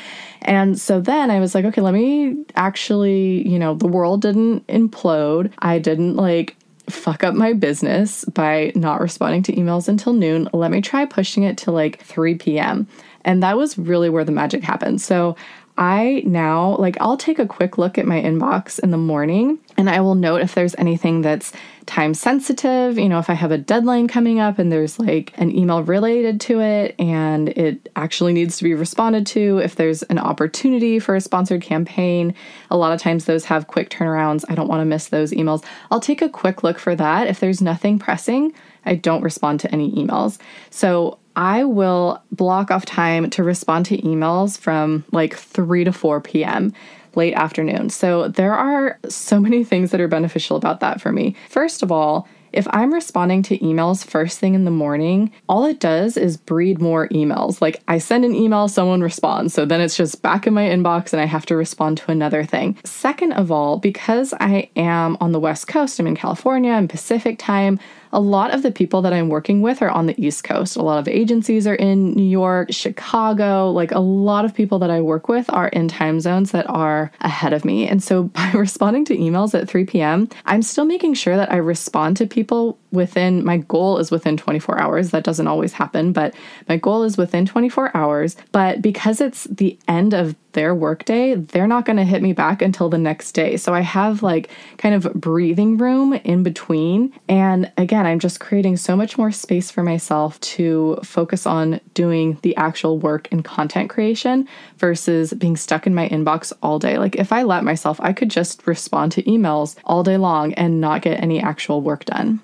And 0.42 0.78
so 0.78 1.00
then 1.00 1.30
I 1.30 1.40
was 1.40 1.54
like, 1.54 1.64
okay, 1.64 1.80
let 1.80 1.94
me 1.94 2.44
actually, 2.54 3.48
you 3.48 3.58
know, 3.58 3.74
the 3.74 3.88
world 3.88 4.22
didn't 4.22 4.66
implode. 4.68 5.52
I 5.58 5.78
didn't 5.78 6.16
like 6.16 6.56
fuck 6.88 7.24
up 7.24 7.34
my 7.34 7.52
business 7.52 8.24
by 8.26 8.72
not 8.74 9.00
responding 9.00 9.42
to 9.44 9.52
emails 9.52 9.88
until 9.88 10.12
noon. 10.12 10.48
Let 10.52 10.70
me 10.70 10.80
try 10.80 11.04
pushing 11.04 11.42
it 11.42 11.58
to 11.58 11.70
like 11.70 12.02
3 12.02 12.36
p.m. 12.36 12.86
And 13.24 13.42
that 13.42 13.56
was 13.56 13.78
really 13.78 14.10
where 14.10 14.24
the 14.24 14.32
magic 14.32 14.62
happened. 14.62 15.00
So 15.00 15.36
I 15.78 16.24
now, 16.26 16.76
like, 16.76 16.96
I'll 17.00 17.16
take 17.16 17.38
a 17.38 17.46
quick 17.46 17.78
look 17.78 17.98
at 17.98 18.06
my 18.06 18.20
inbox 18.20 18.80
in 18.80 18.90
the 18.90 18.98
morning 18.98 19.60
and 19.76 19.88
I 19.88 20.00
will 20.00 20.16
note 20.16 20.40
if 20.40 20.56
there's 20.56 20.74
anything 20.74 21.22
that's 21.22 21.52
time 21.86 22.14
sensitive. 22.14 22.98
You 22.98 23.08
know, 23.08 23.20
if 23.20 23.30
I 23.30 23.34
have 23.34 23.52
a 23.52 23.58
deadline 23.58 24.08
coming 24.08 24.40
up 24.40 24.58
and 24.58 24.72
there's 24.72 24.98
like 24.98 25.32
an 25.36 25.56
email 25.56 25.84
related 25.84 26.40
to 26.42 26.60
it 26.60 26.96
and 26.98 27.50
it 27.50 27.88
actually 27.94 28.32
needs 28.32 28.58
to 28.58 28.64
be 28.64 28.74
responded 28.74 29.24
to, 29.28 29.58
if 29.58 29.76
there's 29.76 30.02
an 30.04 30.18
opportunity 30.18 30.98
for 30.98 31.14
a 31.14 31.20
sponsored 31.20 31.62
campaign, 31.62 32.34
a 32.70 32.76
lot 32.76 32.92
of 32.92 33.00
times 33.00 33.26
those 33.26 33.44
have 33.44 33.68
quick 33.68 33.88
turnarounds. 33.88 34.44
I 34.48 34.56
don't 34.56 34.68
want 34.68 34.80
to 34.80 34.84
miss 34.84 35.08
those 35.08 35.30
emails. 35.30 35.64
I'll 35.92 36.00
take 36.00 36.22
a 36.22 36.28
quick 36.28 36.64
look 36.64 36.80
for 36.80 36.96
that. 36.96 37.28
If 37.28 37.38
there's 37.38 37.62
nothing 37.62 38.00
pressing, 38.00 38.52
I 38.84 38.96
don't 38.96 39.22
respond 39.22 39.60
to 39.60 39.72
any 39.72 39.92
emails. 39.92 40.38
So 40.70 41.18
I 41.38 41.62
will 41.62 42.20
block 42.32 42.72
off 42.72 42.84
time 42.84 43.30
to 43.30 43.44
respond 43.44 43.86
to 43.86 44.02
emails 44.02 44.58
from 44.58 45.04
like 45.12 45.36
3 45.36 45.84
to 45.84 45.92
4 45.92 46.20
p.m. 46.20 46.72
late 47.14 47.32
afternoon. 47.32 47.90
So 47.90 48.26
there 48.26 48.54
are 48.54 48.98
so 49.08 49.38
many 49.38 49.62
things 49.62 49.92
that 49.92 50.00
are 50.00 50.08
beneficial 50.08 50.56
about 50.56 50.80
that 50.80 51.00
for 51.00 51.12
me. 51.12 51.36
First 51.48 51.84
of 51.84 51.92
all, 51.92 52.26
if 52.52 52.66
I'm 52.70 52.92
responding 52.92 53.42
to 53.44 53.58
emails 53.58 54.04
first 54.04 54.40
thing 54.40 54.54
in 54.54 54.64
the 54.64 54.72
morning, 54.72 55.30
all 55.48 55.64
it 55.64 55.78
does 55.78 56.16
is 56.16 56.36
breed 56.36 56.80
more 56.80 57.06
emails. 57.10 57.60
Like 57.60 57.82
I 57.86 57.98
send 57.98 58.24
an 58.24 58.34
email, 58.34 58.66
someone 58.66 59.00
responds. 59.00 59.54
So 59.54 59.64
then 59.64 59.80
it's 59.80 59.96
just 59.96 60.22
back 60.22 60.46
in 60.46 60.54
my 60.54 60.64
inbox 60.64 61.12
and 61.12 61.22
I 61.22 61.26
have 61.26 61.46
to 61.46 61.56
respond 61.56 61.98
to 61.98 62.10
another 62.10 62.42
thing. 62.42 62.76
Second 62.84 63.32
of 63.34 63.52
all, 63.52 63.78
because 63.78 64.34
I 64.40 64.70
am 64.74 65.16
on 65.20 65.30
the 65.30 65.38
West 65.38 65.68
Coast, 65.68 66.00
I'm 66.00 66.06
in 66.08 66.16
California, 66.16 66.72
I'm 66.72 66.88
Pacific 66.88 67.38
time, 67.38 67.78
a 68.12 68.20
lot 68.20 68.52
of 68.52 68.62
the 68.62 68.70
people 68.70 69.02
that 69.02 69.12
I'm 69.12 69.28
working 69.28 69.62
with 69.62 69.82
are 69.82 69.90
on 69.90 70.06
the 70.06 70.20
East 70.20 70.44
Coast. 70.44 70.76
A 70.76 70.82
lot 70.82 70.98
of 70.98 71.08
agencies 71.08 71.66
are 71.66 71.74
in 71.74 72.12
New 72.12 72.28
York, 72.28 72.72
Chicago. 72.72 73.70
Like 73.70 73.92
a 73.92 74.00
lot 74.00 74.44
of 74.44 74.54
people 74.54 74.78
that 74.80 74.90
I 74.90 75.00
work 75.00 75.28
with 75.28 75.48
are 75.50 75.68
in 75.68 75.88
time 75.88 76.20
zones 76.20 76.52
that 76.52 76.68
are 76.68 77.10
ahead 77.20 77.52
of 77.52 77.64
me. 77.64 77.86
And 77.86 78.02
so 78.02 78.22
by 78.38 78.50
responding 78.52 79.04
to 79.06 79.16
emails 79.16 79.58
at 79.58 79.68
3 79.68 79.84
p.m., 79.84 80.28
I'm 80.46 80.62
still 80.62 80.84
making 80.84 81.14
sure 81.14 81.36
that 81.36 81.52
I 81.52 81.56
respond 81.56 82.16
to 82.18 82.26
people 82.26 82.78
within 82.90 83.44
my 83.44 83.58
goal 83.58 83.98
is 83.98 84.10
within 84.10 84.36
24 84.36 84.80
hours. 84.80 85.10
That 85.10 85.24
doesn't 85.24 85.46
always 85.46 85.72
happen, 85.72 86.12
but 86.12 86.34
my 86.68 86.76
goal 86.76 87.02
is 87.02 87.18
within 87.18 87.44
24 87.46 87.96
hours. 87.96 88.36
But 88.52 88.80
because 88.80 89.20
it's 89.20 89.44
the 89.44 89.78
end 89.86 90.14
of 90.14 90.34
their 90.52 90.74
workday, 90.74 91.34
they're 91.34 91.66
not 91.66 91.84
going 91.84 91.98
to 91.98 92.04
hit 92.04 92.22
me 92.22 92.32
back 92.32 92.62
until 92.62 92.88
the 92.88 92.98
next 92.98 93.32
day. 93.32 93.56
So 93.56 93.74
I 93.74 93.80
have 93.80 94.22
like 94.22 94.50
kind 94.78 94.94
of 94.94 95.12
breathing 95.14 95.76
room 95.76 96.14
in 96.14 96.42
between. 96.42 97.12
And 97.28 97.70
again, 97.76 97.97
I'm 98.06 98.18
just 98.18 98.40
creating 98.40 98.76
so 98.76 98.96
much 98.96 99.18
more 99.18 99.32
space 99.32 99.70
for 99.70 99.82
myself 99.82 100.38
to 100.40 100.98
focus 101.02 101.46
on 101.46 101.80
doing 101.94 102.38
the 102.42 102.56
actual 102.56 102.98
work 102.98 103.28
and 103.32 103.44
content 103.44 103.90
creation 103.90 104.48
versus 104.76 105.32
being 105.34 105.56
stuck 105.56 105.86
in 105.86 105.94
my 105.94 106.08
inbox 106.08 106.52
all 106.62 106.78
day. 106.78 106.98
Like 106.98 107.16
if 107.16 107.32
I 107.32 107.42
let 107.42 107.64
myself, 107.64 108.00
I 108.00 108.12
could 108.12 108.30
just 108.30 108.66
respond 108.66 109.12
to 109.12 109.22
emails 109.24 109.76
all 109.84 110.02
day 110.02 110.16
long 110.16 110.54
and 110.54 110.80
not 110.80 111.02
get 111.02 111.22
any 111.22 111.40
actual 111.40 111.80
work 111.80 112.04
done 112.04 112.40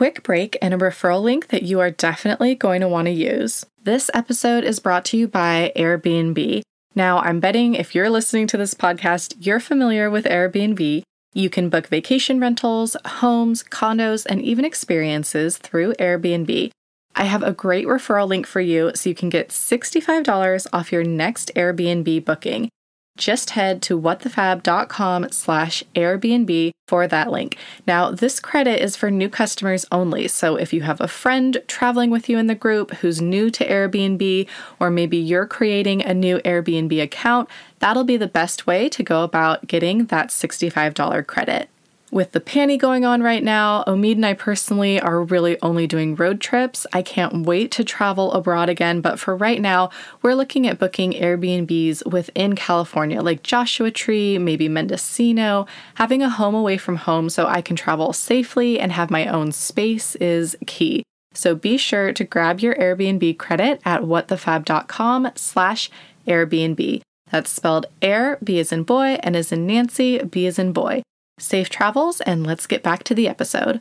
quick 0.00 0.22
break 0.22 0.56
and 0.62 0.72
a 0.72 0.78
referral 0.78 1.22
link 1.22 1.48
that 1.48 1.62
you 1.62 1.78
are 1.78 1.90
definitely 1.90 2.54
going 2.54 2.80
to 2.80 2.88
want 2.88 3.04
to 3.04 3.12
use. 3.12 3.66
This 3.82 4.10
episode 4.14 4.64
is 4.64 4.80
brought 4.80 5.04
to 5.06 5.18
you 5.18 5.28
by 5.28 5.72
Airbnb. 5.76 6.62
Now, 6.94 7.18
I'm 7.18 7.38
betting 7.38 7.74
if 7.74 7.94
you're 7.94 8.08
listening 8.08 8.46
to 8.46 8.56
this 8.56 8.72
podcast, 8.72 9.34
you're 9.40 9.60
familiar 9.60 10.08
with 10.08 10.24
Airbnb. 10.24 11.02
You 11.32 11.48
can 11.48 11.68
book 11.68 11.86
vacation 11.86 12.40
rentals, 12.40 12.96
homes, 13.04 13.62
condos, 13.62 14.26
and 14.26 14.42
even 14.42 14.64
experiences 14.64 15.58
through 15.58 15.94
Airbnb. 15.94 16.70
I 17.14 17.24
have 17.24 17.42
a 17.42 17.52
great 17.52 17.86
referral 17.86 18.28
link 18.28 18.46
for 18.46 18.60
you 18.60 18.92
so 18.94 19.08
you 19.08 19.14
can 19.14 19.28
get 19.28 19.50
$65 19.50 20.66
off 20.72 20.92
your 20.92 21.04
next 21.04 21.52
Airbnb 21.54 22.24
booking 22.24 22.68
just 23.16 23.50
head 23.50 23.82
to 23.82 24.00
whatthefab.com 24.00 25.30
slash 25.30 25.84
Airbnb 25.94 26.72
for 26.88 27.06
that 27.06 27.30
link. 27.30 27.56
Now, 27.86 28.10
this 28.10 28.40
credit 28.40 28.82
is 28.82 28.96
for 28.96 29.10
new 29.10 29.28
customers 29.28 29.86
only. 29.92 30.26
So 30.28 30.56
if 30.56 30.72
you 30.72 30.82
have 30.82 31.00
a 31.00 31.08
friend 31.08 31.62
traveling 31.66 32.10
with 32.10 32.28
you 32.28 32.38
in 32.38 32.46
the 32.46 32.54
group 32.54 32.92
who's 32.96 33.20
new 33.20 33.50
to 33.50 33.68
Airbnb, 33.68 34.48
or 34.80 34.90
maybe 34.90 35.16
you're 35.16 35.46
creating 35.46 36.02
a 36.02 36.14
new 36.14 36.38
Airbnb 36.38 37.02
account, 37.02 37.48
that'll 37.78 38.04
be 38.04 38.16
the 38.16 38.26
best 38.26 38.66
way 38.66 38.88
to 38.88 39.02
go 39.02 39.22
about 39.22 39.66
getting 39.66 40.06
that 40.06 40.28
$65 40.28 41.26
credit. 41.26 41.68
With 42.12 42.32
the 42.32 42.40
panty 42.40 42.76
going 42.76 43.04
on 43.04 43.22
right 43.22 43.42
now, 43.42 43.84
Omid 43.84 44.16
and 44.16 44.26
I 44.26 44.34
personally 44.34 45.00
are 45.00 45.22
really 45.22 45.62
only 45.62 45.86
doing 45.86 46.16
road 46.16 46.40
trips. 46.40 46.84
I 46.92 47.02
can't 47.02 47.46
wait 47.46 47.70
to 47.72 47.84
travel 47.84 48.32
abroad 48.32 48.68
again, 48.68 49.00
but 49.00 49.20
for 49.20 49.36
right 49.36 49.60
now, 49.60 49.90
we're 50.20 50.34
looking 50.34 50.66
at 50.66 50.80
booking 50.80 51.12
Airbnbs 51.12 52.10
within 52.10 52.56
California, 52.56 53.22
like 53.22 53.44
Joshua 53.44 53.92
Tree, 53.92 54.38
maybe 54.38 54.68
Mendocino. 54.68 55.68
Having 55.94 56.22
a 56.22 56.30
home 56.30 56.56
away 56.56 56.78
from 56.78 56.96
home 56.96 57.30
so 57.30 57.46
I 57.46 57.62
can 57.62 57.76
travel 57.76 58.12
safely 58.12 58.80
and 58.80 58.90
have 58.90 59.12
my 59.12 59.28
own 59.28 59.52
space 59.52 60.16
is 60.16 60.56
key. 60.66 61.04
So 61.32 61.54
be 61.54 61.76
sure 61.76 62.12
to 62.12 62.24
grab 62.24 62.58
your 62.58 62.74
Airbnb 62.74 63.38
credit 63.38 63.80
at 63.84 64.02
whatthefab.com 64.02 65.30
slash 65.36 65.88
Airbnb. 66.26 67.02
That's 67.30 67.50
spelled 67.50 67.86
air, 68.02 68.36
B 68.42 68.58
as 68.58 68.72
in 68.72 68.82
boy, 68.82 69.20
and 69.22 69.36
as 69.36 69.52
in 69.52 69.64
Nancy, 69.64 70.18
B 70.18 70.48
as 70.48 70.58
in 70.58 70.72
boy. 70.72 71.02
Safe 71.40 71.70
travels, 71.70 72.20
and 72.20 72.46
let's 72.46 72.66
get 72.66 72.82
back 72.82 73.02
to 73.04 73.14
the 73.14 73.26
episode. 73.26 73.80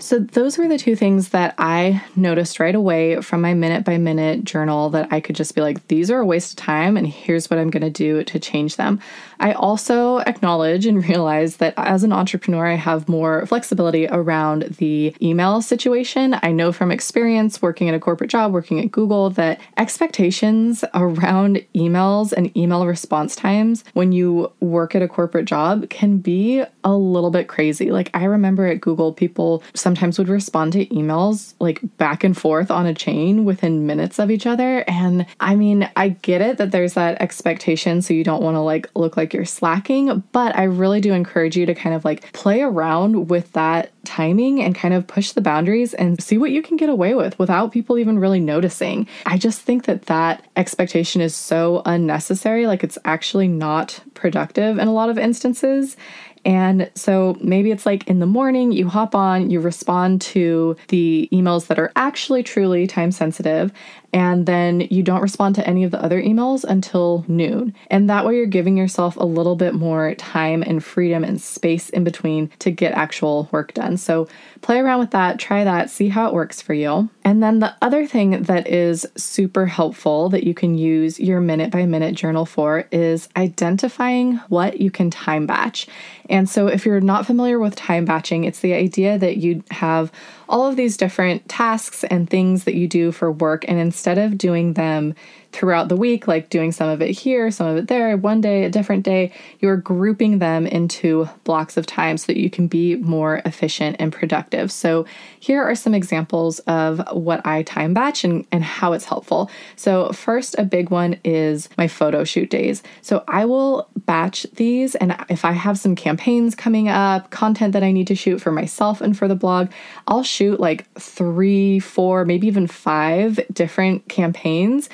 So, 0.00 0.18
those 0.18 0.56
were 0.56 0.66
the 0.66 0.78
two 0.78 0.96
things 0.96 1.28
that 1.28 1.54
I 1.58 2.02
noticed 2.16 2.58
right 2.58 2.74
away 2.74 3.20
from 3.20 3.42
my 3.42 3.52
minute 3.52 3.84
by 3.84 3.98
minute 3.98 4.44
journal 4.44 4.88
that 4.90 5.12
I 5.12 5.20
could 5.20 5.36
just 5.36 5.54
be 5.54 5.60
like, 5.60 5.86
these 5.88 6.10
are 6.10 6.20
a 6.20 6.24
waste 6.24 6.52
of 6.52 6.56
time, 6.56 6.96
and 6.96 7.06
here's 7.06 7.50
what 7.50 7.58
I'm 7.58 7.68
going 7.68 7.82
to 7.82 7.90
do 7.90 8.24
to 8.24 8.38
change 8.38 8.76
them. 8.76 8.98
I 9.40 9.52
also 9.52 10.18
acknowledge 10.18 10.86
and 10.86 11.04
realize 11.08 11.56
that 11.56 11.74
as 11.76 12.02
an 12.02 12.12
entrepreneur, 12.12 12.66
I 12.66 12.76
have 12.76 13.10
more 13.10 13.44
flexibility 13.44 14.06
around 14.08 14.62
the 14.78 15.14
email 15.20 15.60
situation. 15.60 16.34
I 16.42 16.50
know 16.52 16.72
from 16.72 16.90
experience 16.90 17.60
working 17.60 17.88
at 17.90 17.94
a 17.94 18.00
corporate 18.00 18.30
job, 18.30 18.52
working 18.52 18.80
at 18.80 18.90
Google, 18.90 19.28
that 19.30 19.60
expectations 19.76 20.82
around 20.94 21.64
emails 21.74 22.32
and 22.32 22.56
email 22.56 22.86
response 22.86 23.36
times 23.36 23.84
when 23.92 24.12
you 24.12 24.50
work 24.60 24.94
at 24.94 25.02
a 25.02 25.08
corporate 25.08 25.44
job 25.44 25.90
can 25.90 26.18
be 26.18 26.64
a 26.84 26.92
little 26.94 27.30
bit 27.30 27.48
crazy. 27.48 27.90
Like, 27.90 28.10
I 28.14 28.24
remember 28.24 28.66
at 28.66 28.80
Google, 28.80 29.12
people 29.12 29.62
sometimes 29.90 30.20
would 30.20 30.28
respond 30.28 30.72
to 30.72 30.86
emails 30.86 31.54
like 31.58 31.80
back 31.96 32.22
and 32.22 32.36
forth 32.36 32.70
on 32.70 32.86
a 32.86 32.94
chain 32.94 33.44
within 33.44 33.88
minutes 33.88 34.20
of 34.20 34.30
each 34.30 34.46
other. 34.46 34.84
And 34.86 35.26
I 35.40 35.56
mean, 35.56 35.90
I 35.96 36.10
get 36.10 36.40
it 36.40 36.58
that 36.58 36.70
there's 36.70 36.94
that 36.94 37.20
expectation, 37.20 38.00
so 38.00 38.14
you 38.14 38.22
don't 38.22 38.40
want 38.40 38.54
to 38.54 38.60
like 38.60 38.88
look 38.94 39.16
like 39.16 39.34
you're 39.34 39.44
slacking, 39.44 40.22
but 40.30 40.56
I 40.56 40.62
really 40.62 41.00
do 41.00 41.12
encourage 41.12 41.56
you 41.56 41.66
to 41.66 41.74
kind 41.74 41.92
of 41.92 42.04
like 42.04 42.32
play 42.32 42.60
around 42.60 43.30
with 43.30 43.50
that 43.54 43.90
timing 44.04 44.62
and 44.62 44.76
kind 44.76 44.94
of 44.94 45.08
push 45.08 45.32
the 45.32 45.40
boundaries 45.40 45.92
and 45.92 46.22
see 46.22 46.38
what 46.38 46.52
you 46.52 46.62
can 46.62 46.76
get 46.76 46.88
away 46.88 47.14
with 47.14 47.36
without 47.40 47.72
people 47.72 47.98
even 47.98 48.18
really 48.18 48.40
noticing. 48.40 49.08
I 49.26 49.38
just 49.38 49.60
think 49.60 49.86
that 49.86 50.06
that 50.06 50.46
expectation 50.54 51.20
is 51.20 51.34
so 51.34 51.82
unnecessary. 51.84 52.68
Like 52.68 52.84
it's 52.84 52.98
actually 53.04 53.48
not 53.48 54.00
productive 54.14 54.78
in 54.78 54.86
a 54.86 54.92
lot 54.92 55.10
of 55.10 55.18
instances. 55.18 55.96
And 56.44 56.90
so 56.94 57.36
maybe 57.40 57.70
it's 57.70 57.84
like 57.84 58.06
in 58.08 58.18
the 58.18 58.26
morning, 58.26 58.72
you 58.72 58.88
hop 58.88 59.14
on, 59.14 59.50
you 59.50 59.60
respond 59.60 60.20
to 60.22 60.76
the 60.88 61.28
emails 61.32 61.66
that 61.66 61.78
are 61.78 61.92
actually 61.96 62.42
truly 62.42 62.86
time 62.86 63.12
sensitive, 63.12 63.72
and 64.12 64.46
then 64.46 64.80
you 64.90 65.02
don't 65.02 65.22
respond 65.22 65.54
to 65.54 65.66
any 65.66 65.84
of 65.84 65.90
the 65.90 66.02
other 66.02 66.20
emails 66.20 66.64
until 66.64 67.24
noon. 67.28 67.74
And 67.88 68.10
that 68.10 68.26
way, 68.26 68.36
you're 68.36 68.46
giving 68.46 68.76
yourself 68.76 69.16
a 69.16 69.24
little 69.24 69.56
bit 69.56 69.74
more 69.74 70.14
time 70.16 70.62
and 70.62 70.82
freedom 70.82 71.22
and 71.22 71.40
space 71.40 71.88
in 71.90 72.04
between 72.04 72.50
to 72.60 72.70
get 72.70 72.92
actual 72.92 73.48
work 73.52 73.74
done. 73.74 73.96
So, 73.96 74.28
play 74.62 74.78
around 74.78 75.00
with 75.00 75.12
that, 75.12 75.38
try 75.38 75.64
that, 75.64 75.90
see 75.90 76.08
how 76.08 76.28
it 76.28 76.34
works 76.34 76.60
for 76.60 76.74
you. 76.74 77.08
And 77.24 77.42
then 77.42 77.60
the 77.60 77.74
other 77.80 78.06
thing 78.06 78.42
that 78.42 78.66
is 78.66 79.06
super 79.16 79.66
helpful 79.66 80.28
that 80.30 80.44
you 80.44 80.54
can 80.54 80.76
use 80.76 81.20
your 81.20 81.40
minute 81.40 81.70
by 81.70 81.86
minute 81.86 82.14
journal 82.14 82.46
for 82.46 82.86
is 82.90 83.28
identifying 83.36 84.36
what 84.48 84.80
you 84.80 84.90
can 84.90 85.10
time 85.10 85.46
batch. 85.46 85.86
And 86.28 86.48
so, 86.48 86.66
if 86.66 86.84
you're 86.84 87.00
not 87.00 87.26
familiar 87.26 87.58
with 87.58 87.76
time 87.76 88.04
batching, 88.04 88.44
it's 88.44 88.60
the 88.60 88.74
idea 88.74 89.18
that 89.18 89.36
you 89.36 89.62
have 89.70 90.10
all 90.50 90.66
of 90.66 90.76
these 90.76 90.96
different 90.96 91.48
tasks 91.48 92.04
and 92.04 92.28
things 92.28 92.64
that 92.64 92.74
you 92.74 92.86
do 92.86 93.12
for 93.12 93.32
work. 93.32 93.64
And 93.68 93.78
instead 93.78 94.18
of 94.18 94.36
doing 94.36 94.74
them 94.74 95.14
throughout 95.52 95.88
the 95.88 95.96
week, 95.96 96.28
like 96.28 96.48
doing 96.48 96.72
some 96.72 96.88
of 96.88 97.02
it 97.02 97.10
here, 97.10 97.50
some 97.50 97.66
of 97.66 97.76
it 97.76 97.88
there, 97.88 98.16
one 98.16 98.40
day, 98.40 98.64
a 98.64 98.70
different 98.70 99.04
day, 99.04 99.32
you're 99.58 99.76
grouping 99.76 100.38
them 100.38 100.66
into 100.66 101.28
blocks 101.44 101.76
of 101.76 101.86
time 101.86 102.16
so 102.16 102.26
that 102.26 102.38
you 102.38 102.48
can 102.48 102.66
be 102.68 102.96
more 102.96 103.42
efficient 103.44 103.96
and 103.98 104.12
productive. 104.12 104.70
So, 104.70 105.06
here 105.40 105.62
are 105.62 105.74
some 105.74 105.94
examples 105.94 106.58
of 106.60 107.02
what 107.12 107.44
I 107.46 107.62
time 107.62 107.94
batch 107.94 108.24
and, 108.24 108.46
and 108.52 108.62
how 108.62 108.92
it's 108.92 109.06
helpful. 109.06 109.50
So, 109.76 110.12
first, 110.12 110.54
a 110.58 110.64
big 110.64 110.90
one 110.90 111.18
is 111.24 111.68
my 111.76 111.88
photo 111.88 112.24
shoot 112.24 112.50
days. 112.50 112.82
So, 113.02 113.24
I 113.26 113.44
will 113.44 113.88
batch 113.96 114.46
these, 114.54 114.94
and 114.94 115.16
if 115.28 115.44
I 115.44 115.52
have 115.52 115.78
some 115.78 115.96
campaigns 115.96 116.54
coming 116.54 116.88
up, 116.88 117.30
content 117.30 117.72
that 117.72 117.82
I 117.82 117.90
need 117.90 118.06
to 118.08 118.14
shoot 118.14 118.40
for 118.40 118.52
myself 118.52 119.00
and 119.00 119.16
for 119.16 119.26
the 119.26 119.34
blog, 119.34 119.70
I'll 120.06 120.22
shoot 120.22 120.60
like 120.60 120.92
three, 120.94 121.80
four, 121.80 122.24
maybe 122.24 122.46
even 122.46 122.66
five 122.66 123.40
different 123.52 124.08
campaigns 124.08 124.88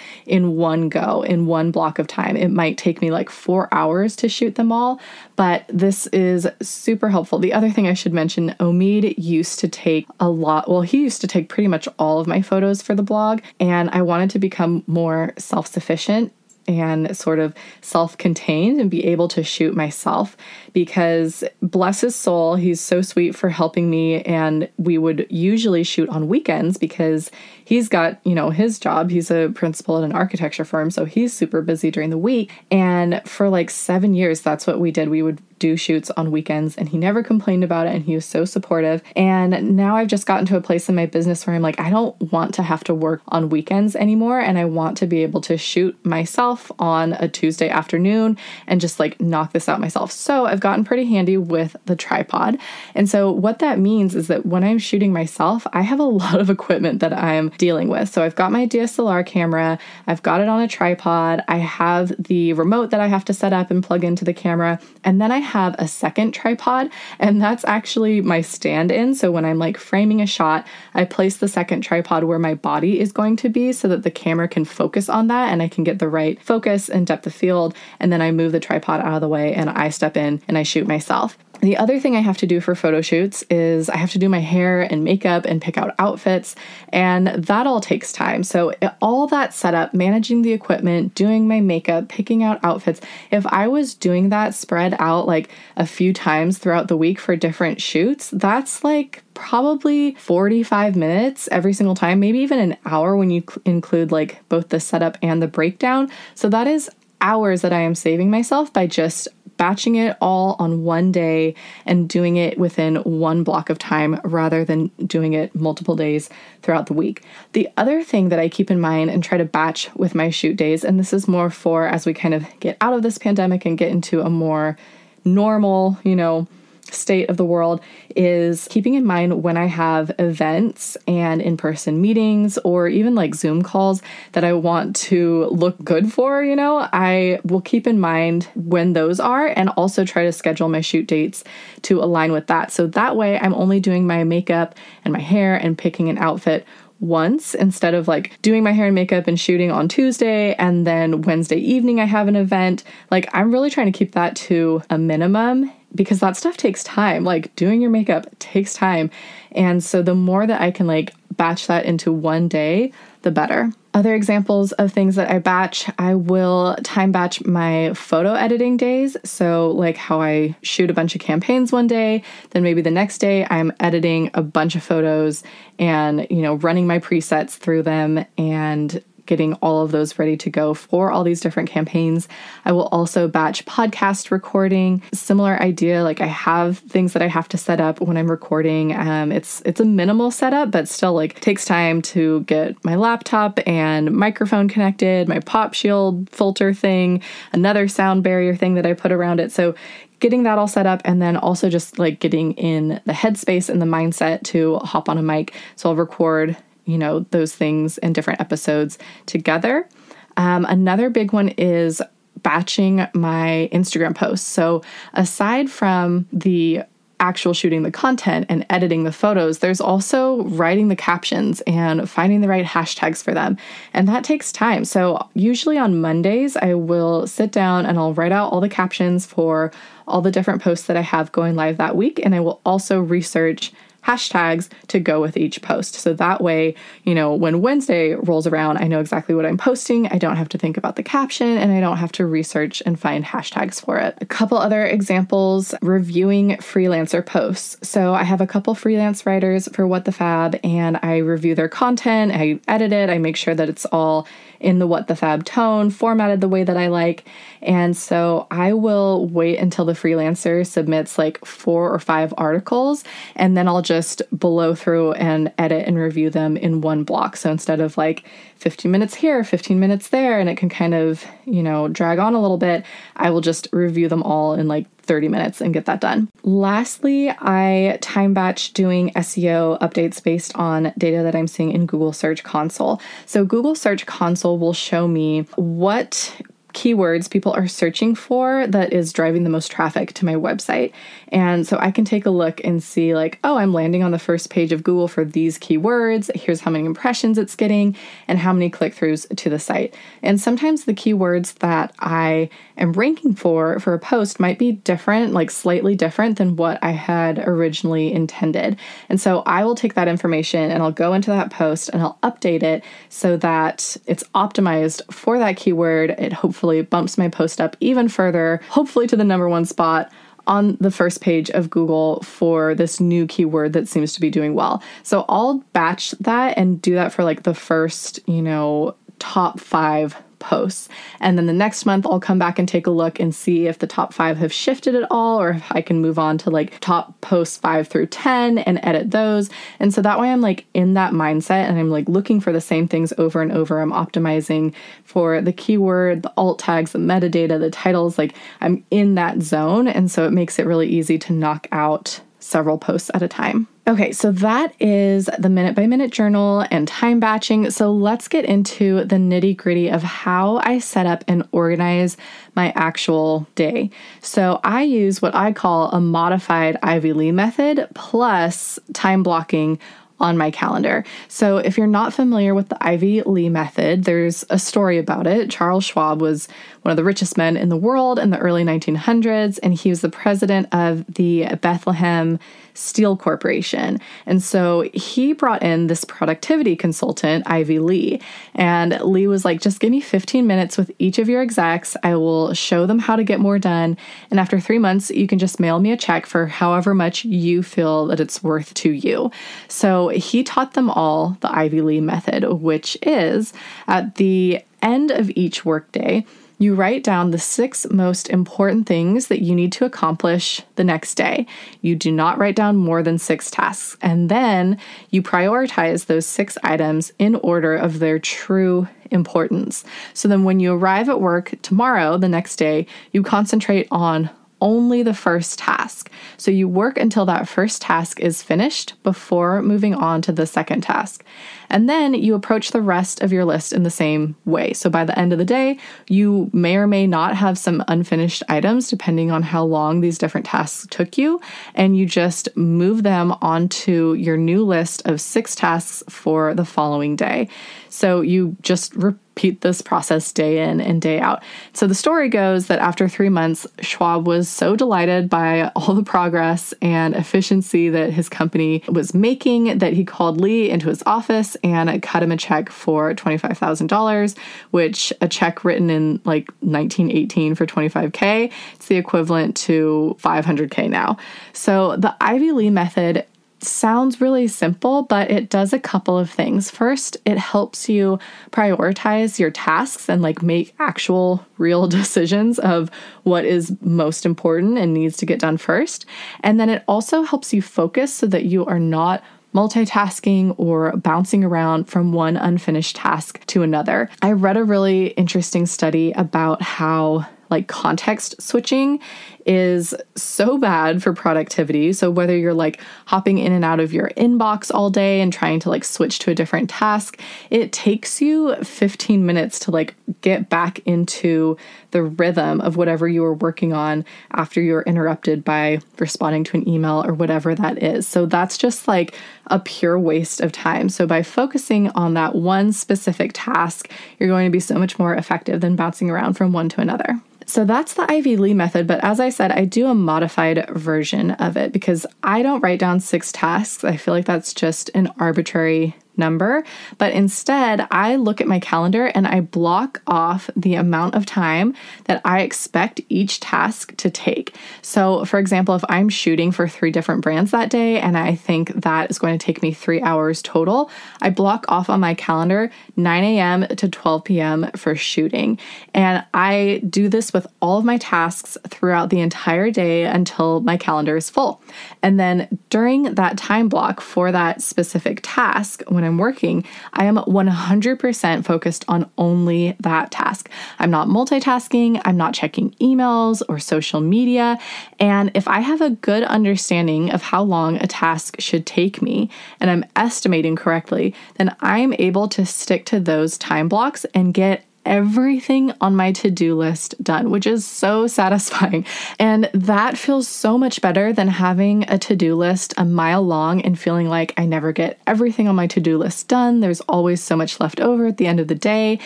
one 0.54 0.88
go, 0.88 1.22
in 1.22 1.46
one 1.46 1.70
block 1.70 1.98
of 1.98 2.06
time. 2.06 2.36
It 2.36 2.50
might 2.50 2.78
take 2.78 3.00
me 3.00 3.10
like 3.10 3.30
four 3.30 3.68
hours 3.72 4.14
to 4.16 4.28
shoot 4.28 4.54
them 4.54 4.70
all, 4.70 5.00
but 5.34 5.64
this 5.68 6.06
is 6.08 6.46
super 6.62 7.08
helpful. 7.08 7.38
The 7.38 7.52
other 7.52 7.70
thing 7.70 7.86
I 7.88 7.94
should 7.94 8.12
mention 8.12 8.54
Omid 8.60 9.14
used 9.18 9.58
to 9.60 9.68
take 9.68 10.06
a 10.20 10.28
lot, 10.28 10.70
well, 10.70 10.82
he 10.82 11.02
used 11.02 11.20
to 11.22 11.26
take 11.26 11.48
pretty 11.48 11.68
much 11.68 11.88
all 11.98 12.20
of 12.20 12.26
my 12.26 12.42
photos 12.42 12.82
for 12.82 12.94
the 12.94 13.02
blog, 13.02 13.40
and 13.58 13.90
I 13.90 14.02
wanted 14.02 14.30
to 14.30 14.38
become 14.38 14.84
more 14.86 15.32
self 15.38 15.66
sufficient 15.66 16.32
and 16.68 17.16
sort 17.16 17.38
of 17.38 17.54
self 17.80 18.18
contained 18.18 18.80
and 18.80 18.90
be 18.90 19.04
able 19.04 19.28
to 19.28 19.42
shoot 19.42 19.74
myself 19.74 20.36
because 20.72 21.44
bless 21.62 22.00
his 22.00 22.14
soul, 22.14 22.56
he's 22.56 22.80
so 22.80 23.02
sweet 23.02 23.34
for 23.34 23.48
helping 23.48 23.88
me. 23.88 24.22
And 24.22 24.68
we 24.76 24.98
would 24.98 25.26
usually 25.30 25.84
shoot 25.84 26.08
on 26.08 26.28
weekends 26.28 26.76
because 26.76 27.30
he's 27.66 27.88
got, 27.88 28.18
you 28.24 28.34
know, 28.34 28.50
his 28.50 28.78
job. 28.78 29.10
He's 29.10 29.30
a 29.30 29.50
principal 29.54 29.98
at 29.98 30.04
an 30.04 30.12
architecture 30.12 30.64
firm, 30.64 30.90
so 30.90 31.04
he's 31.04 31.32
super 31.32 31.60
busy 31.60 31.90
during 31.90 32.10
the 32.10 32.16
week. 32.16 32.52
And 32.70 33.20
for 33.26 33.48
like 33.48 33.70
seven 33.70 34.14
years, 34.14 34.40
that's 34.40 34.66
what 34.66 34.78
we 34.78 34.92
did. 34.92 35.08
We 35.08 35.20
would 35.20 35.42
do 35.58 35.76
shoots 35.76 36.10
on 36.16 36.30
weekends 36.30 36.76
and 36.76 36.88
he 36.88 36.98
never 36.98 37.22
complained 37.22 37.64
about 37.64 37.86
it 37.86 37.94
and 37.94 38.04
he 38.04 38.14
was 38.14 38.24
so 38.24 38.44
supportive. 38.44 39.02
And 39.14 39.76
now 39.76 39.96
I've 39.96 40.08
just 40.08 40.26
gotten 40.26 40.46
to 40.46 40.56
a 40.56 40.60
place 40.60 40.88
in 40.88 40.94
my 40.94 41.06
business 41.06 41.46
where 41.46 41.56
I'm 41.56 41.62
like, 41.62 41.80
I 41.80 41.90
don't 41.90 42.32
want 42.32 42.54
to 42.54 42.62
have 42.62 42.84
to 42.84 42.94
work 42.94 43.22
on 43.28 43.48
weekends 43.48 43.96
anymore 43.96 44.40
and 44.40 44.58
I 44.58 44.64
want 44.64 44.98
to 44.98 45.06
be 45.06 45.22
able 45.22 45.40
to 45.42 45.56
shoot 45.56 45.96
myself 46.04 46.70
on 46.78 47.14
a 47.14 47.28
Tuesday 47.28 47.68
afternoon 47.68 48.36
and 48.66 48.80
just 48.80 49.00
like 49.00 49.20
knock 49.20 49.52
this 49.52 49.68
out 49.68 49.80
myself. 49.80 50.12
So 50.12 50.46
I've 50.46 50.60
gotten 50.60 50.84
pretty 50.84 51.06
handy 51.06 51.36
with 51.36 51.76
the 51.86 51.96
tripod. 51.96 52.58
And 52.94 53.08
so 53.08 53.30
what 53.30 53.58
that 53.60 53.78
means 53.78 54.14
is 54.14 54.28
that 54.28 54.44
when 54.44 54.64
I'm 54.64 54.78
shooting 54.78 55.12
myself, 55.12 55.66
I 55.72 55.82
have 55.82 56.00
a 56.00 56.04
lot 56.16 56.40
of 56.40 56.50
equipment 56.50 57.00
that 57.00 57.12
I'm 57.12 57.50
dealing 57.58 57.88
with. 57.88 58.08
So 58.08 58.22
I've 58.22 58.34
got 58.34 58.52
my 58.52 58.66
DSLR 58.66 59.24
camera, 59.24 59.78
I've 60.06 60.22
got 60.22 60.40
it 60.40 60.48
on 60.48 60.60
a 60.60 60.68
tripod, 60.68 61.42
I 61.48 61.56
have 61.56 62.12
the 62.18 62.52
remote 62.54 62.90
that 62.90 63.00
I 63.00 63.06
have 63.06 63.24
to 63.26 63.34
set 63.34 63.52
up 63.52 63.70
and 63.70 63.82
plug 63.82 64.04
into 64.04 64.24
the 64.24 64.34
camera, 64.34 64.78
and 65.04 65.20
then 65.20 65.32
I 65.32 65.38
have 65.38 65.74
a 65.78 65.88
second 65.88 66.32
tripod, 66.32 66.90
and 67.18 67.40
that's 67.40 67.64
actually 67.64 68.20
my 68.20 68.40
stand 68.40 68.90
in. 68.90 69.14
So 69.14 69.30
when 69.30 69.44
I'm 69.44 69.58
like 69.58 69.76
framing 69.76 70.20
a 70.20 70.26
shot, 70.26 70.66
I 70.94 71.04
place 71.04 71.36
the 71.36 71.48
second 71.48 71.82
tripod 71.82 72.24
where 72.24 72.38
my 72.38 72.54
body 72.54 73.00
is 73.00 73.12
going 73.12 73.36
to 73.36 73.48
be 73.48 73.72
so 73.72 73.88
that 73.88 74.02
the 74.02 74.10
camera 74.10 74.48
can 74.48 74.64
focus 74.64 75.08
on 75.08 75.28
that 75.28 75.52
and 75.52 75.62
I 75.62 75.68
can 75.68 75.84
get 75.84 75.98
the 75.98 76.08
right 76.08 76.42
focus 76.42 76.88
and 76.88 77.06
depth 77.06 77.26
of 77.26 77.34
field. 77.34 77.74
And 78.00 78.12
then 78.12 78.22
I 78.22 78.30
move 78.32 78.52
the 78.52 78.60
tripod 78.60 79.00
out 79.00 79.14
of 79.14 79.20
the 79.20 79.28
way 79.28 79.54
and 79.54 79.70
I 79.70 79.90
step 79.90 80.16
in 80.16 80.42
and 80.48 80.58
I 80.58 80.62
shoot 80.62 80.86
myself. 80.86 81.38
The 81.60 81.76
other 81.76 81.98
thing 81.98 82.14
I 82.16 82.20
have 82.20 82.36
to 82.38 82.46
do 82.46 82.60
for 82.60 82.74
photo 82.74 83.00
shoots 83.00 83.42
is 83.48 83.88
I 83.88 83.96
have 83.96 84.10
to 84.10 84.18
do 84.18 84.28
my 84.28 84.40
hair 84.40 84.82
and 84.82 85.02
makeup 85.02 85.46
and 85.46 85.60
pick 85.60 85.78
out 85.78 85.94
outfits, 85.98 86.54
and 86.90 87.28
that 87.28 87.66
all 87.66 87.80
takes 87.80 88.12
time. 88.12 88.42
So, 88.42 88.72
all 89.00 89.26
that 89.28 89.54
setup, 89.54 89.94
managing 89.94 90.42
the 90.42 90.52
equipment, 90.52 91.14
doing 91.14 91.48
my 91.48 91.60
makeup, 91.60 92.08
picking 92.08 92.42
out 92.42 92.60
outfits, 92.62 93.00
if 93.30 93.46
I 93.46 93.68
was 93.68 93.94
doing 93.94 94.28
that 94.28 94.54
spread 94.54 94.96
out 94.98 95.26
like 95.26 95.50
a 95.76 95.86
few 95.86 96.12
times 96.12 96.58
throughout 96.58 96.88
the 96.88 96.96
week 96.96 97.18
for 97.18 97.36
different 97.36 97.80
shoots, 97.80 98.30
that's 98.30 98.84
like 98.84 99.22
probably 99.34 100.14
45 100.14 100.94
minutes 100.96 101.48
every 101.50 101.72
single 101.72 101.94
time, 101.94 102.20
maybe 102.20 102.38
even 102.38 102.58
an 102.58 102.76
hour 102.84 103.16
when 103.16 103.30
you 103.30 103.42
cl- 103.48 103.62
include 103.64 104.12
like 104.12 104.46
both 104.48 104.68
the 104.68 104.80
setup 104.80 105.16
and 105.22 105.40
the 105.40 105.48
breakdown. 105.48 106.10
So, 106.34 106.48
that 106.50 106.66
is 106.66 106.90
hours 107.20 107.62
that 107.62 107.72
I 107.72 107.80
am 107.80 107.94
saving 107.94 108.30
myself 108.30 108.72
by 108.72 108.86
just 108.86 109.28
batching 109.56 109.96
it 109.96 110.16
all 110.20 110.56
on 110.58 110.84
one 110.84 111.12
day 111.12 111.54
and 111.84 112.08
doing 112.08 112.36
it 112.36 112.58
within 112.58 112.96
one 112.96 113.44
block 113.44 113.70
of 113.70 113.78
time 113.78 114.20
rather 114.24 114.64
than 114.64 114.88
doing 115.06 115.32
it 115.32 115.54
multiple 115.54 115.96
days 115.96 116.28
throughout 116.62 116.86
the 116.86 116.92
week. 116.92 117.22
The 117.52 117.68
other 117.76 118.02
thing 118.02 118.28
that 118.28 118.38
I 118.38 118.48
keep 118.48 118.70
in 118.70 118.80
mind 118.80 119.10
and 119.10 119.22
try 119.22 119.38
to 119.38 119.44
batch 119.44 119.88
with 119.94 120.14
my 120.14 120.30
shoot 120.30 120.56
days, 120.56 120.84
and 120.84 120.98
this 120.98 121.12
is 121.12 121.28
more 121.28 121.50
for 121.50 121.86
as 121.86 122.06
we 122.06 122.14
kind 122.14 122.34
of 122.34 122.44
get 122.60 122.76
out 122.80 122.94
of 122.94 123.02
this 123.02 123.18
pandemic 123.18 123.64
and 123.64 123.78
get 123.78 123.90
into 123.90 124.20
a 124.20 124.30
more 124.30 124.76
normal, 125.24 125.98
you 126.04 126.16
know, 126.16 126.46
state 126.92 127.28
of 127.28 127.36
the 127.36 127.44
world 127.44 127.80
is 128.14 128.66
keeping 128.70 128.94
in 128.94 129.04
mind 129.04 129.42
when 129.42 129.56
I 129.56 129.66
have 129.66 130.10
events 130.18 130.96
and 131.06 131.40
in 131.42 131.56
person 131.56 132.00
meetings 132.00 132.58
or 132.58 132.88
even 132.88 133.14
like 133.14 133.34
Zoom 133.34 133.62
calls 133.62 134.02
that 134.32 134.44
I 134.44 134.52
want 134.52 134.96
to 134.96 135.46
look 135.46 135.82
good 135.84 136.12
for, 136.12 136.42
you 136.42 136.56
know, 136.56 136.88
I 136.92 137.40
will 137.44 137.60
keep 137.60 137.86
in 137.86 138.00
mind 138.00 138.48
when 138.54 138.92
those 138.92 139.20
are 139.20 139.46
and 139.46 139.68
also 139.70 140.04
try 140.04 140.24
to 140.24 140.32
schedule 140.32 140.68
my 140.68 140.80
shoot 140.80 141.06
dates 141.06 141.44
to 141.82 142.00
align 142.00 142.32
with 142.32 142.46
that. 142.48 142.72
So 142.72 142.86
that 142.88 143.16
way 143.16 143.38
I'm 143.38 143.54
only 143.54 143.80
doing 143.80 144.06
my 144.06 144.24
makeup 144.24 144.74
and 145.04 145.12
my 145.12 145.20
hair 145.20 145.56
and 145.56 145.76
picking 145.76 146.08
an 146.08 146.18
outfit 146.18 146.66
once 147.00 147.54
instead 147.54 147.94
of 147.94 148.08
like 148.08 148.40
doing 148.42 148.62
my 148.62 148.72
hair 148.72 148.86
and 148.86 148.94
makeup 148.94 149.26
and 149.26 149.38
shooting 149.38 149.70
on 149.70 149.88
Tuesday 149.88 150.54
and 150.54 150.86
then 150.86 151.22
Wednesday 151.22 151.58
evening 151.58 152.00
I 152.00 152.04
have 152.04 152.28
an 152.28 152.36
event. 152.36 152.84
Like 153.10 153.28
I'm 153.32 153.52
really 153.52 153.70
trying 153.70 153.92
to 153.92 153.96
keep 153.96 154.12
that 154.12 154.36
to 154.36 154.82
a 154.90 154.98
minimum 154.98 155.70
because 155.94 156.20
that 156.20 156.36
stuff 156.36 156.56
takes 156.56 156.84
time. 156.84 157.24
Like 157.24 157.54
doing 157.56 157.80
your 157.80 157.90
makeup 157.90 158.26
takes 158.38 158.74
time. 158.74 159.10
And 159.52 159.82
so 159.82 160.02
the 160.02 160.14
more 160.14 160.46
that 160.46 160.60
I 160.60 160.70
can 160.70 160.86
like 160.86 161.14
batch 161.36 161.66
that 161.66 161.84
into 161.84 162.12
one 162.12 162.48
day, 162.48 162.92
the 163.22 163.30
better. 163.30 163.72
Other 163.92 164.14
examples 164.14 164.72
of 164.72 164.92
things 164.92 165.16
that 165.16 165.30
I 165.30 165.38
batch, 165.38 165.90
I 165.98 166.14
will 166.14 166.76
time 166.84 167.12
batch 167.12 167.44
my 167.44 167.92
photo 167.94 168.34
editing 168.34 168.76
days. 168.76 169.16
So, 169.24 169.70
like 169.70 169.96
how 169.96 170.20
I 170.20 170.54
shoot 170.62 170.90
a 170.90 170.94
bunch 170.94 171.14
of 171.14 171.20
campaigns 171.20 171.72
one 171.72 171.86
day, 171.86 172.22
then 172.50 172.62
maybe 172.62 172.82
the 172.82 172.90
next 172.90 173.18
day 173.18 173.46
I'm 173.48 173.72
editing 173.80 174.30
a 174.34 174.42
bunch 174.42 174.76
of 174.76 174.82
photos 174.82 175.42
and, 175.78 176.26
you 176.30 176.42
know, 176.42 176.54
running 176.56 176.86
my 176.86 176.98
presets 176.98 177.52
through 177.52 177.84
them 177.84 178.24
and 178.36 179.02
getting 179.26 179.54
all 179.54 179.82
of 179.82 179.90
those 179.90 180.18
ready 180.18 180.36
to 180.38 180.50
go 180.50 180.74
for 180.74 181.10
all 181.10 181.24
these 181.24 181.40
different 181.40 181.68
campaigns. 181.68 182.28
I 182.64 182.72
will 182.72 182.86
also 182.86 183.28
batch 183.28 183.64
podcast 183.66 184.30
recording. 184.30 185.02
Similar 185.12 185.60
idea, 185.60 186.02
like 186.02 186.20
I 186.20 186.26
have 186.26 186.78
things 186.78 187.12
that 187.12 187.22
I 187.22 187.28
have 187.28 187.48
to 187.48 187.58
set 187.58 187.80
up 187.80 188.00
when 188.00 188.16
I'm 188.16 188.30
recording. 188.30 188.94
Um, 188.94 189.32
it's 189.32 189.62
it's 189.64 189.80
a 189.80 189.84
minimal 189.84 190.30
setup, 190.30 190.70
but 190.70 190.88
still 190.88 191.12
like 191.12 191.40
takes 191.40 191.64
time 191.64 192.02
to 192.02 192.40
get 192.42 192.82
my 192.84 192.94
laptop 192.94 193.60
and 193.66 194.12
microphone 194.12 194.68
connected, 194.68 195.28
my 195.28 195.40
pop 195.40 195.74
shield 195.74 196.30
filter 196.30 196.72
thing, 196.72 197.22
another 197.52 197.88
sound 197.88 198.22
barrier 198.22 198.54
thing 198.54 198.74
that 198.74 198.86
I 198.86 198.92
put 198.92 199.12
around 199.12 199.40
it. 199.40 199.52
So 199.52 199.74
getting 200.20 200.44
that 200.44 200.58
all 200.58 200.68
set 200.68 200.86
up 200.86 201.02
and 201.04 201.20
then 201.20 201.36
also 201.36 201.68
just 201.68 201.98
like 201.98 202.20
getting 202.20 202.52
in 202.52 203.00
the 203.04 203.12
headspace 203.12 203.68
and 203.68 203.80
the 203.82 203.86
mindset 203.86 204.42
to 204.44 204.76
hop 204.78 205.08
on 205.08 205.18
a 205.18 205.22
mic. 205.22 205.54
So 205.76 205.90
I'll 205.90 205.96
record 205.96 206.56
you 206.86 206.96
know, 206.96 207.20
those 207.30 207.54
things 207.54 207.98
in 207.98 208.12
different 208.12 208.40
episodes 208.40 208.98
together. 209.26 209.88
Um, 210.36 210.64
another 210.64 211.10
big 211.10 211.32
one 211.32 211.48
is 211.50 212.00
batching 212.42 213.06
my 213.14 213.68
Instagram 213.72 214.14
posts. 214.14 214.46
So, 214.46 214.82
aside 215.14 215.70
from 215.70 216.26
the 216.32 216.82
actual 217.18 217.54
shooting 217.54 217.82
the 217.82 217.90
content 217.90 218.44
and 218.50 218.66
editing 218.68 219.04
the 219.04 219.12
photos, 219.12 219.60
there's 219.60 219.80
also 219.80 220.42
writing 220.42 220.88
the 220.88 220.96
captions 220.96 221.62
and 221.62 222.08
finding 222.08 222.42
the 222.42 222.48
right 222.48 222.66
hashtags 222.66 223.22
for 223.22 223.32
them. 223.32 223.56
And 223.94 224.06
that 224.08 224.22
takes 224.22 224.52
time. 224.52 224.84
So, 224.84 225.28
usually 225.34 225.78
on 225.78 226.00
Mondays, 226.00 226.56
I 226.56 226.74
will 226.74 227.26
sit 227.26 227.52
down 227.52 227.86
and 227.86 227.98
I'll 227.98 228.14
write 228.14 228.32
out 228.32 228.52
all 228.52 228.60
the 228.60 228.68
captions 228.68 229.26
for 229.26 229.72
all 230.06 230.20
the 230.20 230.30
different 230.30 230.62
posts 230.62 230.86
that 230.86 230.96
I 230.96 231.00
have 231.00 231.32
going 231.32 231.56
live 231.56 231.78
that 231.78 231.96
week. 231.96 232.20
And 232.22 232.34
I 232.34 232.40
will 232.40 232.60
also 232.64 233.00
research 233.00 233.72
hashtags 234.06 234.68
to 234.88 235.00
go 235.00 235.20
with 235.20 235.36
each 235.36 235.60
post. 235.62 235.94
So 235.94 236.14
that 236.14 236.40
way, 236.40 236.74
you 237.04 237.14
know, 237.14 237.34
when 237.34 237.60
Wednesday 237.60 238.14
rolls 238.14 238.46
around, 238.46 238.78
I 238.78 238.86
know 238.86 239.00
exactly 239.00 239.34
what 239.34 239.44
I'm 239.44 239.58
posting. 239.58 240.06
I 240.08 240.18
don't 240.18 240.36
have 240.36 240.48
to 240.50 240.58
think 240.58 240.76
about 240.76 240.96
the 240.96 241.02
caption 241.02 241.58
and 241.58 241.72
I 241.72 241.80
don't 241.80 241.96
have 241.96 242.12
to 242.12 242.26
research 242.26 242.82
and 242.86 242.98
find 242.98 243.24
hashtags 243.24 243.80
for 243.84 243.98
it. 243.98 244.16
A 244.20 244.26
couple 244.26 244.58
other 244.58 244.84
examples 244.84 245.74
reviewing 245.82 246.50
freelancer 246.58 247.24
posts. 247.24 247.76
So 247.86 248.14
I 248.14 248.22
have 248.22 248.40
a 248.40 248.46
couple 248.46 248.74
freelance 248.74 249.26
writers 249.26 249.68
for 249.72 249.86
What 249.86 250.04
the 250.04 250.12
Fab 250.12 250.58
and 250.62 250.98
I 251.02 251.18
review 251.18 251.54
their 251.54 251.68
content, 251.68 252.32
I 252.32 252.60
edit 252.68 252.92
it, 252.92 253.10
I 253.10 253.18
make 253.18 253.36
sure 253.36 253.54
that 253.54 253.68
it's 253.68 253.86
all 253.86 254.28
in 254.60 254.78
the 254.78 254.86
What 254.86 255.08
the 255.08 255.16
Fab 255.16 255.44
tone, 255.44 255.90
formatted 255.90 256.40
the 256.40 256.48
way 256.48 256.64
that 256.64 256.76
I 256.76 256.86
like. 256.86 257.24
And 257.60 257.96
so 257.96 258.46
I 258.50 258.72
will 258.72 259.26
wait 259.26 259.58
until 259.58 259.84
the 259.84 259.92
freelancer 259.92 260.66
submits 260.66 261.18
like 261.18 261.44
four 261.44 261.92
or 261.92 261.98
five 261.98 262.32
articles 262.38 263.04
and 263.34 263.56
then 263.56 263.68
I'll 263.68 263.82
just 263.82 263.95
just 263.96 264.20
blow 264.30 264.74
through 264.74 265.12
and 265.12 265.50
edit 265.56 265.86
and 265.86 265.96
review 265.96 266.28
them 266.28 266.54
in 266.54 266.82
one 266.82 267.02
block. 267.02 267.34
So 267.34 267.50
instead 267.50 267.80
of 267.80 267.96
like 267.96 268.28
15 268.56 268.90
minutes 268.90 269.14
here, 269.14 269.42
15 269.42 269.80
minutes 269.80 270.08
there, 270.08 270.38
and 270.38 270.50
it 270.50 270.58
can 270.58 270.68
kind 270.68 270.92
of, 270.92 271.24
you 271.46 271.62
know, 271.62 271.88
drag 271.88 272.18
on 272.18 272.34
a 272.34 272.40
little 272.40 272.58
bit, 272.58 272.84
I 273.16 273.30
will 273.30 273.40
just 273.40 273.68
review 273.72 274.08
them 274.08 274.22
all 274.22 274.52
in 274.52 274.68
like 274.68 274.86
30 274.98 275.28
minutes 275.28 275.62
and 275.62 275.72
get 275.72 275.86
that 275.86 276.02
done. 276.02 276.28
Lastly, 276.42 277.30
I 277.30 277.98
time 278.02 278.34
batch 278.34 278.74
doing 278.74 279.12
SEO 279.14 279.78
updates 279.80 280.22
based 280.22 280.54
on 280.56 280.92
data 280.98 281.22
that 281.22 281.34
I'm 281.34 281.46
seeing 281.46 281.72
in 281.72 281.86
Google 281.86 282.12
Search 282.12 282.42
Console. 282.44 283.00
So, 283.24 283.46
Google 283.46 283.74
Search 283.74 284.04
Console 284.04 284.58
will 284.58 284.74
show 284.74 285.08
me 285.08 285.42
what 285.56 286.38
keywords 286.76 287.30
people 287.30 287.52
are 287.52 287.66
searching 287.66 288.14
for 288.14 288.66
that 288.66 288.92
is 288.92 289.12
driving 289.12 289.44
the 289.44 289.50
most 289.50 289.72
traffic 289.72 290.12
to 290.12 290.26
my 290.26 290.34
website. 290.34 290.92
And 291.28 291.66
so 291.66 291.78
I 291.80 291.90
can 291.90 292.04
take 292.04 292.26
a 292.26 292.30
look 292.30 292.60
and 292.62 292.82
see, 292.82 293.14
like, 293.14 293.38
oh, 293.42 293.56
I'm 293.56 293.72
landing 293.72 294.04
on 294.04 294.10
the 294.10 294.18
first 294.18 294.50
page 294.50 294.72
of 294.72 294.84
Google 294.84 295.08
for 295.08 295.24
these 295.24 295.58
keywords. 295.58 296.30
Here's 296.36 296.60
how 296.60 296.70
many 296.70 296.84
impressions 296.84 297.38
it's 297.38 297.56
getting 297.56 297.96
and 298.28 298.38
how 298.38 298.52
many 298.52 298.68
click 298.68 298.94
throughs 298.94 299.34
to 299.34 299.48
the 299.48 299.58
site. 299.58 299.96
And 300.22 300.38
sometimes 300.38 300.84
the 300.84 300.92
keywords 300.92 301.54
that 301.60 301.94
I 301.98 302.50
am 302.76 302.92
ranking 302.92 303.34
for 303.34 303.80
for 303.80 303.94
a 303.94 303.98
post 303.98 304.38
might 304.38 304.58
be 304.58 304.72
different, 304.72 305.32
like 305.32 305.50
slightly 305.50 305.94
different 305.94 306.36
than 306.36 306.56
what 306.56 306.78
I 306.82 306.90
had 306.90 307.38
originally 307.38 308.12
intended. 308.12 308.78
And 309.08 309.18
so 309.18 309.42
I 309.46 309.64
will 309.64 309.74
take 309.74 309.94
that 309.94 310.08
information 310.08 310.70
and 310.70 310.82
I'll 310.82 310.92
go 310.92 311.14
into 311.14 311.30
that 311.30 311.50
post 311.50 311.88
and 311.88 312.02
I'll 312.02 312.18
update 312.22 312.62
it 312.62 312.84
so 313.08 313.38
that 313.38 313.96
it's 314.06 314.24
optimized 314.34 315.00
for 315.12 315.38
that 315.38 315.56
keyword. 315.56 316.10
It 316.10 316.34
hopefully 316.34 316.65
bumps 316.82 317.18
my 317.18 317.28
post 317.28 317.60
up 317.60 317.76
even 317.80 318.08
further, 318.08 318.60
hopefully 318.68 319.06
to 319.06 319.16
the 319.16 319.24
number 319.24 319.48
one 319.48 319.64
spot 319.64 320.12
on 320.46 320.76
the 320.80 320.90
first 320.90 321.20
page 321.20 321.50
of 321.50 321.70
Google 321.70 322.22
for 322.22 322.74
this 322.74 323.00
new 323.00 323.26
keyword 323.26 323.72
that 323.72 323.88
seems 323.88 324.12
to 324.14 324.20
be 324.20 324.30
doing 324.30 324.54
well. 324.54 324.82
So 325.02 325.24
I'll 325.28 325.64
batch 325.72 326.12
that 326.20 326.56
and 326.56 326.80
do 326.80 326.94
that 326.94 327.12
for 327.12 327.24
like 327.24 327.42
the 327.42 327.54
first, 327.54 328.20
you 328.28 328.42
know, 328.42 328.94
top 329.18 329.58
five 329.58 330.16
posts. 330.38 330.88
And 331.20 331.36
then 331.36 331.46
the 331.46 331.52
next 331.52 331.86
month, 331.86 332.06
I'll 332.06 332.20
come 332.20 332.38
back 332.38 332.58
and 332.58 332.68
take 332.68 332.86
a 332.86 332.90
look 332.90 333.18
and 333.20 333.34
see 333.34 333.66
if 333.66 333.78
the 333.78 333.86
top 333.86 334.12
five 334.12 334.36
have 334.38 334.52
shifted 334.52 334.94
at 334.94 335.06
all, 335.10 335.40
or 335.40 335.50
if 335.50 335.64
I 335.70 335.80
can 335.80 336.00
move 336.00 336.18
on 336.18 336.38
to 336.38 336.50
like 336.50 336.78
top 336.80 337.20
posts 337.20 337.56
five 337.56 337.88
through 337.88 338.06
10 338.06 338.58
and 338.58 338.80
edit 338.82 339.10
those. 339.10 339.50
And 339.80 339.92
so 339.92 340.02
that 340.02 340.20
way, 340.20 340.30
I'm 340.30 340.40
like 340.40 340.66
in 340.74 340.94
that 340.94 341.12
mindset 341.12 341.68
and 341.68 341.78
I'm 341.78 341.90
like 341.90 342.08
looking 342.08 342.40
for 342.40 342.52
the 342.52 342.60
same 342.60 342.88
things 342.88 343.12
over 343.18 343.42
and 343.42 343.52
over. 343.52 343.80
I'm 343.80 343.92
optimizing 343.92 344.74
for 345.04 345.40
the 345.40 345.52
keyword, 345.52 346.22
the 346.22 346.32
alt 346.36 346.58
tags, 346.58 346.92
the 346.92 346.98
metadata, 346.98 347.58
the 347.58 347.70
titles. 347.70 348.18
Like 348.18 348.34
I'm 348.60 348.84
in 348.90 349.14
that 349.14 349.42
zone. 349.42 349.88
And 349.88 350.10
so 350.10 350.26
it 350.26 350.32
makes 350.32 350.58
it 350.58 350.66
really 350.66 350.88
easy 350.88 351.18
to 351.18 351.32
knock 351.32 351.66
out 351.72 352.20
several 352.38 352.78
posts 352.78 353.10
at 353.14 353.22
a 353.22 353.28
time. 353.28 353.68
Okay, 353.88 354.10
so 354.10 354.32
that 354.32 354.74
is 354.80 355.30
the 355.38 355.48
minute 355.48 355.76
by 355.76 355.86
minute 355.86 356.10
journal 356.10 356.66
and 356.72 356.88
time 356.88 357.20
batching. 357.20 357.70
So 357.70 357.92
let's 357.92 358.26
get 358.26 358.44
into 358.44 359.04
the 359.04 359.14
nitty 359.14 359.56
gritty 359.56 359.88
of 359.88 360.02
how 360.02 360.56
I 360.56 360.80
set 360.80 361.06
up 361.06 361.22
and 361.28 361.46
organize 361.52 362.16
my 362.56 362.72
actual 362.74 363.46
day. 363.54 363.90
So 364.22 364.58
I 364.64 364.82
use 364.82 365.22
what 365.22 365.36
I 365.36 365.52
call 365.52 365.92
a 365.92 366.00
modified 366.00 366.76
Ivy 366.82 367.12
Lee 367.12 367.30
method 367.30 367.86
plus 367.94 368.80
time 368.92 369.22
blocking 369.22 369.78
on 370.18 370.36
my 370.36 370.50
calendar. 370.50 371.04
So, 371.28 371.58
if 371.58 371.76
you're 371.76 371.86
not 371.86 372.14
familiar 372.14 372.54
with 372.54 372.70
the 372.70 372.78
Ivy 372.80 373.22
Lee 373.22 373.50
method, 373.50 374.04
there's 374.04 374.44
a 374.48 374.58
story 374.58 374.98
about 374.98 375.26
it. 375.26 375.50
Charles 375.50 375.84
Schwab 375.84 376.22
was 376.22 376.48
one 376.86 376.92
of 376.92 376.96
the 376.96 377.02
richest 377.02 377.36
men 377.36 377.56
in 377.56 377.68
the 377.68 377.76
world 377.76 378.16
in 378.16 378.30
the 378.30 378.38
early 378.38 378.62
1900s, 378.62 379.58
and 379.60 379.74
he 379.74 379.88
was 379.88 380.02
the 380.02 380.08
president 380.08 380.68
of 380.72 381.04
the 381.12 381.44
Bethlehem 381.60 382.38
Steel 382.74 383.16
Corporation. 383.16 383.98
And 384.24 384.40
so 384.40 384.88
he 384.94 385.32
brought 385.32 385.64
in 385.64 385.88
this 385.88 386.04
productivity 386.04 386.76
consultant, 386.76 387.42
Ivy 387.44 387.80
Lee. 387.80 388.20
And 388.54 389.00
Lee 389.00 389.26
was 389.26 389.44
like, 389.44 389.60
just 389.60 389.80
give 389.80 389.90
me 389.90 390.00
15 390.00 390.46
minutes 390.46 390.78
with 390.78 390.92
each 391.00 391.18
of 391.18 391.28
your 391.28 391.42
execs. 391.42 391.96
I 392.04 392.14
will 392.14 392.54
show 392.54 392.86
them 392.86 393.00
how 393.00 393.16
to 393.16 393.24
get 393.24 393.40
more 393.40 393.58
done. 393.58 393.96
And 394.30 394.38
after 394.38 394.60
three 394.60 394.78
months, 394.78 395.10
you 395.10 395.26
can 395.26 395.40
just 395.40 395.58
mail 395.58 395.80
me 395.80 395.90
a 395.90 395.96
check 395.96 396.24
for 396.24 396.46
however 396.46 396.94
much 396.94 397.24
you 397.24 397.64
feel 397.64 398.06
that 398.06 398.20
it's 398.20 398.44
worth 398.44 398.74
to 398.74 398.92
you. 398.92 399.32
So 399.66 400.10
he 400.10 400.44
taught 400.44 400.74
them 400.74 400.88
all 400.88 401.36
the 401.40 401.52
Ivy 401.52 401.80
Lee 401.80 402.00
method, 402.00 402.44
which 402.44 402.96
is 403.02 403.52
at 403.88 404.14
the 404.14 404.60
end 404.82 405.10
of 405.10 405.32
each 405.34 405.64
workday, 405.64 406.24
you 406.58 406.74
write 406.74 407.04
down 407.04 407.30
the 407.30 407.38
six 407.38 407.86
most 407.90 408.30
important 408.30 408.86
things 408.86 409.26
that 409.28 409.42
you 409.42 409.54
need 409.54 409.72
to 409.72 409.84
accomplish 409.84 410.62
the 410.76 410.84
next 410.84 411.14
day. 411.14 411.46
You 411.82 411.96
do 411.96 412.10
not 412.10 412.38
write 412.38 412.56
down 412.56 412.76
more 412.76 413.02
than 413.02 413.18
six 413.18 413.50
tasks. 413.50 413.96
And 414.00 414.30
then 414.30 414.78
you 415.10 415.22
prioritize 415.22 416.06
those 416.06 416.26
six 416.26 416.56
items 416.64 417.12
in 417.18 417.34
order 417.36 417.74
of 417.74 417.98
their 417.98 418.18
true 418.18 418.88
importance. 419.10 419.84
So 420.14 420.28
then 420.28 420.44
when 420.44 420.58
you 420.60 420.72
arrive 420.72 421.08
at 421.08 421.20
work 421.20 421.54
tomorrow, 421.62 422.16
the 422.16 422.28
next 422.28 422.56
day, 422.56 422.86
you 423.12 423.22
concentrate 423.22 423.86
on 423.90 424.30
only 424.60 425.02
the 425.02 425.14
first 425.14 425.58
task. 425.58 426.10
So 426.36 426.50
you 426.50 426.68
work 426.68 426.98
until 426.98 427.26
that 427.26 427.48
first 427.48 427.82
task 427.82 428.20
is 428.20 428.42
finished 428.42 428.94
before 429.02 429.62
moving 429.62 429.94
on 429.94 430.22
to 430.22 430.32
the 430.32 430.46
second 430.46 430.82
task. 430.82 431.24
And 431.68 431.88
then 431.88 432.14
you 432.14 432.34
approach 432.34 432.70
the 432.70 432.80
rest 432.80 433.22
of 433.22 433.32
your 433.32 433.44
list 433.44 433.72
in 433.72 433.82
the 433.82 433.90
same 433.90 434.36
way. 434.44 434.72
So 434.72 434.88
by 434.88 435.04
the 435.04 435.18
end 435.18 435.32
of 435.32 435.38
the 435.38 435.44
day, 435.44 435.78
you 436.08 436.50
may 436.52 436.76
or 436.76 436.86
may 436.86 437.06
not 437.06 437.36
have 437.36 437.58
some 437.58 437.84
unfinished 437.88 438.42
items 438.48 438.88
depending 438.88 439.30
on 439.30 439.42
how 439.42 439.64
long 439.64 440.00
these 440.00 440.18
different 440.18 440.46
tasks 440.46 440.86
took 440.90 441.18
you. 441.18 441.40
And 441.74 441.96
you 441.96 442.06
just 442.06 442.54
move 442.56 443.02
them 443.02 443.34
onto 443.42 444.14
your 444.14 444.36
new 444.36 444.64
list 444.64 445.02
of 445.06 445.20
six 445.20 445.54
tasks 445.54 446.02
for 446.08 446.54
the 446.54 446.64
following 446.64 447.16
day. 447.16 447.48
So 447.88 448.20
you 448.20 448.56
just 448.62 448.94
repeat 448.96 449.60
this 449.60 449.82
process 449.82 450.32
day 450.32 450.66
in 450.68 450.80
and 450.80 451.00
day 451.00 451.20
out. 451.20 451.42
So 451.74 451.86
the 451.86 451.94
story 451.94 452.28
goes 452.28 452.68
that 452.68 452.78
after 452.78 453.06
three 453.08 453.28
months, 453.28 453.66
Schwab 453.80 454.26
was 454.26 454.48
so 454.48 454.76
delighted 454.76 455.28
by 455.28 455.70
all 455.76 455.94
the 455.94 456.02
progress 456.02 456.72
and 456.80 457.14
efficiency 457.14 457.90
that 457.90 458.10
his 458.10 458.28
company 458.28 458.82
was 458.88 459.14
making 459.14 459.78
that 459.78 459.92
he 459.92 460.04
called 460.04 460.40
Lee 460.40 460.70
into 460.70 460.88
his 460.88 461.02
office 461.04 461.54
and 461.62 462.02
cut 462.02 462.22
him 462.22 462.32
a 462.32 462.36
check 462.36 462.70
for 462.70 463.14
$25,000, 463.14 464.38
which 464.70 465.12
a 465.20 465.28
check 465.28 465.64
written 465.64 465.90
in 465.90 466.20
like 466.24 466.48
1918 466.60 467.54
for 467.54 467.66
25K, 467.66 468.50
it's 468.74 468.86
the 468.86 468.96
equivalent 468.96 469.56
to 469.56 470.16
500K 470.20 470.88
now. 470.88 471.16
So 471.52 471.96
the 471.96 472.16
Ivy 472.20 472.52
Lee 472.52 472.70
method 472.70 473.26
sounds 473.62 474.20
really 474.20 474.48
simple, 474.48 475.02
but 475.02 475.30
it 475.30 475.48
does 475.48 475.72
a 475.72 475.78
couple 475.78 476.18
of 476.18 476.30
things. 476.30 476.70
First, 476.70 477.16
it 477.24 477.38
helps 477.38 477.88
you 477.88 478.18
prioritize 478.50 479.38
your 479.38 479.50
tasks 479.50 480.08
and 480.08 480.22
like 480.22 480.42
make 480.42 480.74
actual 480.78 481.44
real 481.58 481.86
decisions 481.88 482.58
of 482.58 482.90
what 483.22 483.44
is 483.44 483.76
most 483.80 484.26
important 484.26 484.78
and 484.78 484.92
needs 484.92 485.16
to 485.18 485.26
get 485.26 485.40
done 485.40 485.56
first. 485.56 486.06
And 486.40 486.60
then 486.60 486.68
it 486.68 486.84
also 486.86 487.22
helps 487.22 487.52
you 487.52 487.62
focus 487.62 488.14
so 488.14 488.26
that 488.26 488.44
you 488.44 488.64
are 488.66 488.80
not 488.80 489.22
multitasking 489.54 490.54
or 490.58 490.94
bouncing 490.98 491.42
around 491.42 491.84
from 491.84 492.12
one 492.12 492.36
unfinished 492.36 492.96
task 492.96 493.44
to 493.46 493.62
another. 493.62 494.10
I 494.20 494.32
read 494.32 494.58
a 494.58 494.64
really 494.64 495.08
interesting 495.08 495.64
study 495.64 496.12
about 496.12 496.60
how 496.60 497.26
like 497.50 497.68
context 497.68 498.40
switching 498.40 499.00
is 499.46 499.94
so 500.16 500.58
bad 500.58 501.02
for 501.02 501.12
productivity. 501.12 501.92
So 501.92 502.10
whether 502.10 502.36
you're 502.36 502.52
like 502.52 502.80
hopping 503.06 503.38
in 503.38 503.52
and 503.52 503.64
out 503.64 503.80
of 503.80 503.92
your 503.92 504.10
inbox 504.16 504.74
all 504.74 504.90
day 504.90 505.20
and 505.20 505.32
trying 505.32 505.60
to 505.60 505.70
like 505.70 505.84
switch 505.84 506.18
to 506.20 506.30
a 506.30 506.34
different 506.34 506.68
task, 506.68 507.20
it 507.50 507.72
takes 507.72 508.20
you 508.20 508.56
15 508.56 509.24
minutes 509.24 509.60
to 509.60 509.70
like 509.70 509.94
get 510.20 510.50
back 510.50 510.80
into 510.80 511.56
the 511.92 512.02
rhythm 512.02 512.60
of 512.60 512.76
whatever 512.76 513.06
you 513.08 513.22
were 513.22 513.34
working 513.34 513.72
on 513.72 514.04
after 514.32 514.60
you're 514.60 514.82
interrupted 514.82 515.44
by 515.44 515.78
responding 515.98 516.44
to 516.44 516.56
an 516.56 516.68
email 516.68 517.04
or 517.06 517.14
whatever 517.14 517.54
that 517.54 517.82
is. 517.82 518.06
So 518.06 518.26
that's 518.26 518.58
just 518.58 518.88
like 518.88 519.16
a 519.46 519.60
pure 519.60 519.98
waste 519.98 520.40
of 520.40 520.50
time. 520.50 520.88
So 520.88 521.06
by 521.06 521.22
focusing 521.22 521.88
on 521.90 522.14
that 522.14 522.34
one 522.34 522.72
specific 522.72 523.30
task, 523.32 523.90
you're 524.18 524.28
going 524.28 524.46
to 524.46 524.50
be 524.50 524.60
so 524.60 524.76
much 524.78 524.98
more 524.98 525.14
effective 525.14 525.60
than 525.60 525.76
bouncing 525.76 526.10
around 526.10 526.34
from 526.34 526.52
one 526.52 526.68
to 526.70 526.80
another. 526.80 527.20
So 527.48 527.64
that's 527.64 527.94
the 527.94 528.10
Ivy 528.10 528.36
Lee 528.36 528.54
method, 528.54 528.88
but 528.88 529.02
as 529.04 529.20
I 529.20 529.28
said, 529.28 529.52
I 529.52 529.64
do 529.64 529.86
a 529.86 529.94
modified 529.94 530.68
version 530.70 531.30
of 531.30 531.56
it 531.56 531.72
because 531.72 532.04
I 532.22 532.42
don't 532.42 532.60
write 532.60 532.80
down 532.80 532.98
six 532.98 533.30
tasks. 533.30 533.84
I 533.84 533.96
feel 533.96 534.12
like 534.14 534.24
that's 534.24 534.52
just 534.52 534.90
an 534.94 535.12
arbitrary 535.20 535.94
number, 536.16 536.64
but 536.98 537.12
instead 537.12 537.86
I 537.90 538.16
look 538.16 538.40
at 538.40 538.46
my 538.46 538.58
calendar 538.58 539.06
and 539.06 539.26
I 539.26 539.40
block 539.40 540.02
off 540.06 540.50
the 540.56 540.74
amount 540.74 541.14
of 541.14 541.26
time 541.26 541.74
that 542.04 542.20
I 542.24 542.40
expect 542.40 543.00
each 543.08 543.40
task 543.40 543.96
to 543.96 544.10
take. 544.10 544.54
So, 544.82 545.24
for 545.24 545.38
example, 545.38 545.74
if 545.74 545.84
I'm 545.88 546.08
shooting 546.08 546.52
for 546.52 546.68
three 546.68 546.90
different 546.90 547.22
brands 547.22 547.50
that 547.50 547.70
day 547.70 547.98
and 547.98 548.16
I 548.16 548.34
think 548.34 548.72
that 548.82 549.10
is 549.10 549.18
going 549.18 549.38
to 549.38 549.44
take 549.44 549.62
me 549.62 549.72
three 549.72 550.00
hours 550.02 550.42
total, 550.42 550.90
I 551.20 551.30
block 551.30 551.64
off 551.68 551.90
on 551.90 552.00
my 552.00 552.14
calendar 552.14 552.70
9 552.96 553.24
a.m. 553.24 553.66
to 553.68 553.88
12 553.88 554.24
p.m. 554.24 554.70
for 554.76 554.96
shooting. 554.96 555.58
And 555.94 556.24
I 556.34 556.82
do 556.88 557.08
this 557.08 557.32
with 557.32 557.46
all 557.60 557.78
of 557.78 557.84
my 557.84 557.98
tasks 557.98 558.56
throughout 558.68 559.10
the 559.10 559.20
entire 559.20 559.70
day 559.70 560.04
until 560.04 560.60
my 560.60 560.76
calendar 560.76 561.16
is 561.16 561.30
full. 561.30 561.62
And 562.02 562.18
then 562.18 562.58
during 562.70 563.14
that 563.14 563.36
time 563.36 563.68
block 563.68 564.00
for 564.00 564.32
that 564.32 564.62
specific 564.62 565.20
task, 565.22 565.82
when 565.88 566.04
I'm 566.06 566.18
working, 566.18 566.64
I 566.92 567.04
am 567.04 567.16
100% 567.16 568.44
focused 568.44 568.84
on 568.88 569.10
only 569.18 569.76
that 569.80 570.10
task. 570.10 570.50
I'm 570.78 570.90
not 570.90 571.08
multitasking, 571.08 572.00
I'm 572.04 572.16
not 572.16 572.34
checking 572.34 572.70
emails 572.72 573.42
or 573.48 573.58
social 573.58 574.00
media. 574.00 574.58
And 575.00 575.30
if 575.34 575.48
I 575.48 575.60
have 575.60 575.80
a 575.80 575.90
good 575.90 576.22
understanding 576.24 577.10
of 577.10 577.22
how 577.22 577.42
long 577.42 577.76
a 577.76 577.86
task 577.86 578.40
should 578.40 578.66
take 578.66 579.00
me 579.02 579.30
and 579.60 579.70
I'm 579.70 579.84
estimating 579.96 580.56
correctly, 580.56 581.14
then 581.36 581.54
I'm 581.60 581.94
able 581.94 582.28
to 582.28 582.46
stick 582.46 582.86
to 582.86 583.00
those 583.00 583.38
time 583.38 583.68
blocks 583.68 584.04
and 584.14 584.34
get 584.34 584.65
everything 584.86 585.72
on 585.80 585.96
my 585.96 586.12
to 586.12 586.30
do 586.30 586.54
list 586.54 586.94
done, 587.02 587.30
which 587.30 587.46
is 587.46 587.66
so 587.66 588.06
satisfying. 588.06 588.86
And 589.18 589.50
that 589.52 589.98
feels 589.98 590.28
so 590.28 590.56
much 590.56 590.80
better 590.80 591.12
than 591.12 591.28
having 591.28 591.88
a 591.90 591.98
to 591.98 592.16
do 592.16 592.34
list 592.34 592.72
a 592.76 592.84
mile 592.84 593.22
long 593.22 593.60
and 593.62 593.78
feeling 593.78 594.08
like 594.08 594.32
I 594.36 594.46
never 594.46 594.72
get 594.72 594.98
everything 595.06 595.48
on 595.48 595.56
my 595.56 595.66
to 595.68 595.80
do 595.80 595.98
list 595.98 596.28
done. 596.28 596.60
There's 596.60 596.80
always 596.82 597.22
so 597.22 597.36
much 597.36 597.60
left 597.60 597.80
over 597.80 598.06
at 598.06 598.16
the 598.16 598.26
end 598.26 598.40
of 598.40 598.48
the 598.48 598.54
day 598.54 599.00